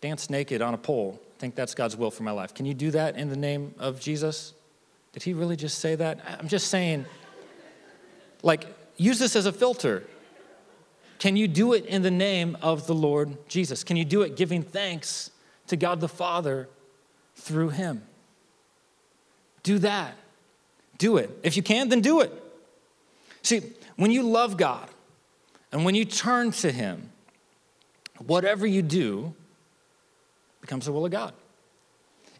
dance 0.00 0.28
naked 0.28 0.60
on 0.60 0.74
a 0.74 0.78
pole. 0.78 1.20
I 1.36 1.40
think 1.40 1.54
that's 1.54 1.74
God's 1.74 1.96
will 1.96 2.10
for 2.10 2.24
my 2.24 2.30
life. 2.30 2.52
Can 2.52 2.66
you 2.66 2.74
do 2.74 2.90
that 2.90 3.16
in 3.16 3.28
the 3.30 3.36
name 3.36 3.74
of 3.78 4.00
Jesus? 4.00 4.52
Did 5.12 5.22
he 5.22 5.32
really 5.32 5.56
just 5.56 5.78
say 5.78 5.94
that? 5.94 6.20
I'm 6.40 6.48
just 6.48 6.68
saying, 6.68 7.06
like, 8.42 8.66
use 8.96 9.18
this 9.18 9.36
as 9.36 9.46
a 9.46 9.52
filter. 9.52 10.04
Can 11.18 11.36
you 11.36 11.48
do 11.48 11.72
it 11.72 11.86
in 11.86 12.02
the 12.02 12.10
name 12.10 12.56
of 12.60 12.86
the 12.86 12.94
Lord 12.94 13.36
Jesus? 13.48 13.84
Can 13.84 13.96
you 13.96 14.04
do 14.04 14.22
it 14.22 14.36
giving 14.36 14.62
thanks 14.62 15.30
to 15.68 15.76
God 15.76 16.00
the 16.00 16.08
Father 16.08 16.68
through 17.36 17.70
Him? 17.70 18.02
Do 19.62 19.78
that. 19.78 20.14
Do 20.98 21.16
it. 21.16 21.30
If 21.42 21.56
you 21.56 21.62
can, 21.62 21.88
then 21.88 22.00
do 22.00 22.20
it. 22.20 22.32
See, 23.42 23.62
when 23.96 24.10
you 24.10 24.22
love 24.22 24.56
God 24.56 24.88
and 25.72 25.84
when 25.84 25.94
you 25.94 26.04
turn 26.04 26.50
to 26.52 26.70
Him, 26.70 27.10
whatever 28.18 28.66
you 28.66 28.82
do 28.82 29.34
becomes 30.60 30.86
the 30.86 30.92
will 30.92 31.04
of 31.04 31.12
God. 31.12 31.32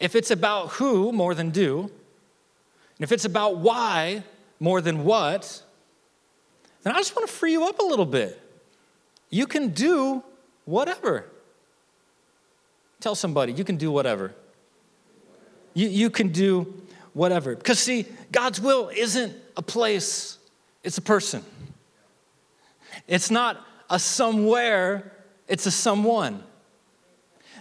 If 0.00 0.14
it's 0.14 0.30
about 0.30 0.70
who 0.70 1.12
more 1.12 1.34
than 1.34 1.50
do, 1.50 1.82
and 1.82 3.00
if 3.00 3.12
it's 3.12 3.24
about 3.24 3.56
why 3.58 4.22
more 4.60 4.80
than 4.80 5.04
what, 5.04 5.62
then 6.82 6.94
I 6.94 6.98
just 6.98 7.14
want 7.14 7.28
to 7.28 7.34
free 7.34 7.52
you 7.52 7.66
up 7.66 7.78
a 7.78 7.84
little 7.84 8.06
bit. 8.06 8.40
You 9.30 9.46
can 9.46 9.68
do 9.68 10.22
whatever. 10.64 11.26
Tell 13.00 13.14
somebody, 13.14 13.52
you 13.52 13.64
can 13.64 13.76
do 13.76 13.90
whatever. 13.90 14.34
You, 15.74 15.88
you 15.88 16.10
can 16.10 16.28
do 16.28 16.72
whatever. 17.12 17.54
Because, 17.54 17.78
see, 17.78 18.06
God's 18.32 18.60
will 18.60 18.90
isn't 18.94 19.34
a 19.56 19.62
place, 19.62 20.38
it's 20.82 20.98
a 20.98 21.02
person. 21.02 21.44
It's 23.06 23.30
not 23.30 23.64
a 23.90 23.98
somewhere, 23.98 25.12
it's 25.48 25.66
a 25.66 25.70
someone. 25.70 26.42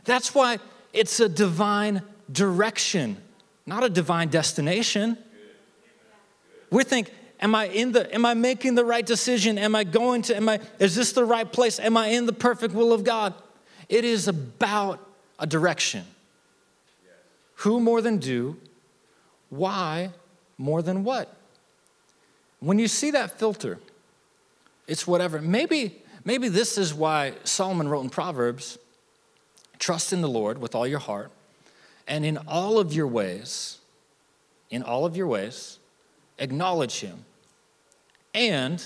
That's 0.05 0.33
why 0.33 0.59
it's 0.93 1.19
a 1.19 1.27
divine 1.27 2.01
direction, 2.31 3.17
not 3.65 3.83
a 3.83 3.89
divine 3.89 4.29
destination. 4.29 5.17
We 6.69 6.83
think, 6.83 7.11
am 7.43 7.53
I 7.53 7.67
in 7.67 7.91
the 7.91 8.11
am 8.13 8.25
I 8.25 8.33
making 8.33 8.73
the 8.73 8.85
right 8.85 9.05
decision? 9.05 9.59
Am 9.59 9.75
I 9.75 9.83
going 9.83 10.23
to 10.23 10.35
am 10.35 10.49
I 10.49 10.59
is 10.79 10.95
this 10.95 11.11
the 11.11 11.25
right 11.25 11.49
place? 11.49 11.79
Am 11.79 11.95
I 11.95 12.07
in 12.07 12.25
the 12.25 12.33
perfect 12.33 12.73
will 12.73 12.93
of 12.93 13.03
God? 13.03 13.35
It 13.89 14.05
is 14.05 14.27
about 14.27 15.05
a 15.37 15.45
direction. 15.45 16.05
Who 17.57 17.79
more 17.79 18.01
than 18.01 18.17
do? 18.17 18.57
Why 19.49 20.09
more 20.57 20.81
than 20.81 21.03
what? 21.03 21.35
When 22.59 22.79
you 22.79 22.87
see 22.87 23.11
that 23.11 23.37
filter, 23.37 23.77
it's 24.87 25.05
whatever. 25.05 25.41
Maybe 25.41 26.01
maybe 26.25 26.47
this 26.47 26.77
is 26.77 26.93
why 26.93 27.33
Solomon 27.43 27.87
wrote 27.89 28.01
in 28.01 28.09
Proverbs, 28.09 28.79
trust 29.77 30.13
in 30.13 30.21
the 30.21 30.29
Lord 30.29 30.57
with 30.57 30.73
all 30.73 30.87
your 30.87 30.99
heart 30.99 31.29
and 32.07 32.25
in 32.25 32.37
all 32.47 32.79
of 32.79 32.93
your 32.93 33.07
ways, 33.07 33.79
in 34.69 34.83
all 34.83 35.05
of 35.05 35.15
your 35.15 35.27
ways, 35.27 35.79
acknowledge 36.39 36.99
him, 36.99 37.25
and 38.33 38.83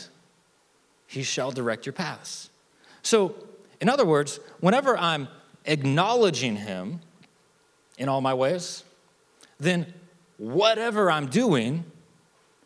he 1.08 1.24
shall 1.24 1.52
direct 1.52 1.86
your 1.86 1.94
paths. 1.94 2.50
So, 3.02 3.36
in 3.80 3.90
other 3.90 4.06
words, 4.06 4.40
whenever 4.60 4.98
I'm 4.98 5.28
acknowledging 5.66 6.58
him 6.58 7.00
in 7.98 8.10
all 8.10 8.22
my 8.22 8.34
ways, 8.34 8.84
then 9.60 9.94
whatever 10.38 11.10
I'm 11.10 11.28
doing, 11.28 11.84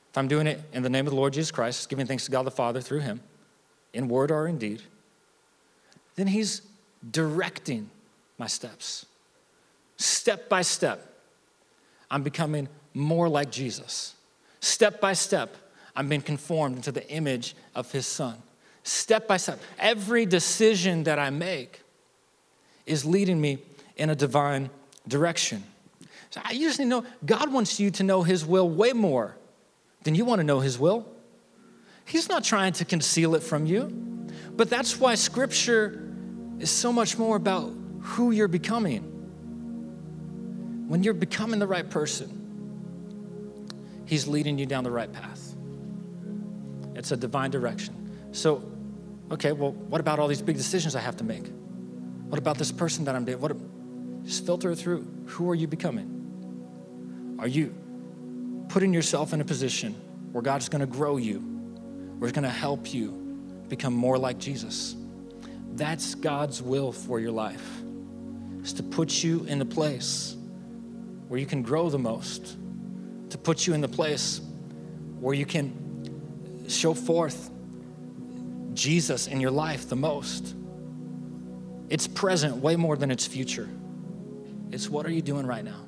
if 0.09 0.17
I'm 0.17 0.27
doing 0.27 0.47
it 0.47 0.61
in 0.73 0.83
the 0.83 0.89
name 0.89 1.05
of 1.05 1.11
the 1.11 1.17
Lord 1.17 1.33
Jesus 1.33 1.51
Christ, 1.51 1.89
giving 1.89 2.05
thanks 2.05 2.25
to 2.25 2.31
God 2.31 2.43
the 2.43 2.51
Father 2.51 2.81
through 2.81 2.99
him, 2.99 3.21
in 3.93 4.07
word 4.07 4.31
or 4.31 4.47
in 4.47 4.57
deed, 4.57 4.81
then 6.15 6.27
he's 6.27 6.61
directing 7.09 7.89
my 8.37 8.47
steps. 8.47 9.05
Step 9.97 10.49
by 10.49 10.61
step, 10.61 11.13
I'm 12.09 12.23
becoming 12.23 12.67
more 12.93 13.29
like 13.29 13.51
Jesus. 13.51 14.15
Step 14.59 14.99
by 14.99 15.13
step, 15.13 15.55
I'm 15.95 16.07
being 16.07 16.21
conformed 16.21 16.77
into 16.77 16.91
the 16.91 17.07
image 17.09 17.55
of 17.75 17.91
his 17.91 18.05
son. 18.05 18.41
Step 18.83 19.27
by 19.27 19.37
step, 19.37 19.59
every 19.77 20.25
decision 20.25 21.03
that 21.03 21.19
I 21.19 21.29
make 21.29 21.81
is 22.85 23.05
leading 23.05 23.39
me 23.39 23.59
in 23.97 24.09
a 24.09 24.15
divine 24.15 24.69
direction. 25.07 25.63
So 26.31 26.41
I 26.43 26.53
to 26.53 26.85
know 26.85 27.05
God 27.25 27.51
wants 27.51 27.79
you 27.79 27.91
to 27.91 28.03
know 28.03 28.23
his 28.23 28.45
will 28.45 28.69
way 28.69 28.93
more 28.93 29.35
than 30.03 30.15
you 30.15 30.25
want 30.25 30.39
to 30.39 30.43
know 30.43 30.61
his 30.61 30.79
will. 30.79 31.05
He's 32.05 32.29
not 32.29 32.43
trying 32.43 32.73
to 32.73 32.85
conceal 32.85 33.35
it 33.35 33.43
from 33.43 33.65
you. 33.65 34.11
But 34.55 34.69
that's 34.69 34.99
why 34.99 35.15
scripture 35.15 36.13
is 36.59 36.69
so 36.69 36.91
much 36.91 37.17
more 37.17 37.35
about 37.35 37.73
who 38.01 38.31
you're 38.31 38.47
becoming. 38.47 39.01
When 40.87 41.03
you're 41.03 41.13
becoming 41.13 41.59
the 41.59 41.67
right 41.67 41.89
person, 41.89 42.37
He's 44.05 44.27
leading 44.27 44.57
you 44.57 44.65
down 44.65 44.83
the 44.83 44.91
right 44.91 45.11
path. 45.11 45.50
It's 46.95 47.11
a 47.11 47.17
divine 47.17 47.51
direction. 47.51 48.29
So, 48.31 48.63
okay, 49.31 49.51
well, 49.51 49.71
what 49.71 50.01
about 50.01 50.19
all 50.19 50.27
these 50.27 50.41
big 50.41 50.57
decisions 50.57 50.95
I 50.95 50.99
have 50.99 51.17
to 51.17 51.23
make? 51.23 51.47
What 52.27 52.37
about 52.37 52.57
this 52.57 52.71
person 52.71 53.05
that 53.05 53.15
I'm 53.15 53.25
dating? 53.25 53.41
What? 53.41 53.55
Just 54.25 54.45
filter 54.45 54.75
through. 54.75 55.07
Who 55.27 55.49
are 55.49 55.55
you 55.55 55.67
becoming? 55.67 57.37
Are 57.39 57.47
you 57.47 57.75
putting 58.69 58.93
yourself 58.93 59.33
in 59.33 59.41
a 59.41 59.45
position 59.45 59.93
where 60.31 60.41
God's 60.41 60.69
going 60.69 60.81
to 60.81 60.85
grow 60.85 61.17
you, 61.17 61.39
where 61.39 62.27
He's 62.27 62.33
going 62.33 62.43
to 62.43 62.49
help 62.49 62.93
you 62.93 63.11
become 63.67 63.93
more 63.93 64.17
like 64.17 64.37
Jesus? 64.37 64.95
That's 65.73 66.15
God's 66.15 66.61
will 66.61 66.91
for 66.91 67.19
your 67.19 67.31
life. 67.31 67.81
Is 68.61 68.73
to 68.73 68.83
put 68.83 69.23
you 69.23 69.43
in 69.45 69.61
a 69.61 69.65
place 69.65 70.35
where 71.27 71.39
you 71.39 71.45
can 71.45 71.63
grow 71.63 71.89
the 71.89 71.97
most 71.97 72.57
to 73.31 73.37
put 73.37 73.65
you 73.65 73.73
in 73.73 73.81
the 73.81 73.87
place 73.87 74.41
where 75.19 75.33
you 75.33 75.45
can 75.45 75.69
show 76.75 76.93
forth 76.93 77.49
Jesus 78.73 79.27
in 79.27 79.39
your 79.39 79.51
life 79.51 79.89
the 79.89 79.95
most. 79.95 80.55
It's 81.89 82.07
present 82.07 82.57
way 82.57 82.75
more 82.75 82.95
than 82.95 83.11
it's 83.11 83.27
future. 83.27 83.69
It's 84.71 84.89
what 84.89 85.05
are 85.05 85.11
you 85.11 85.21
doing 85.21 85.45
right 85.45 85.63
now? 85.63 85.85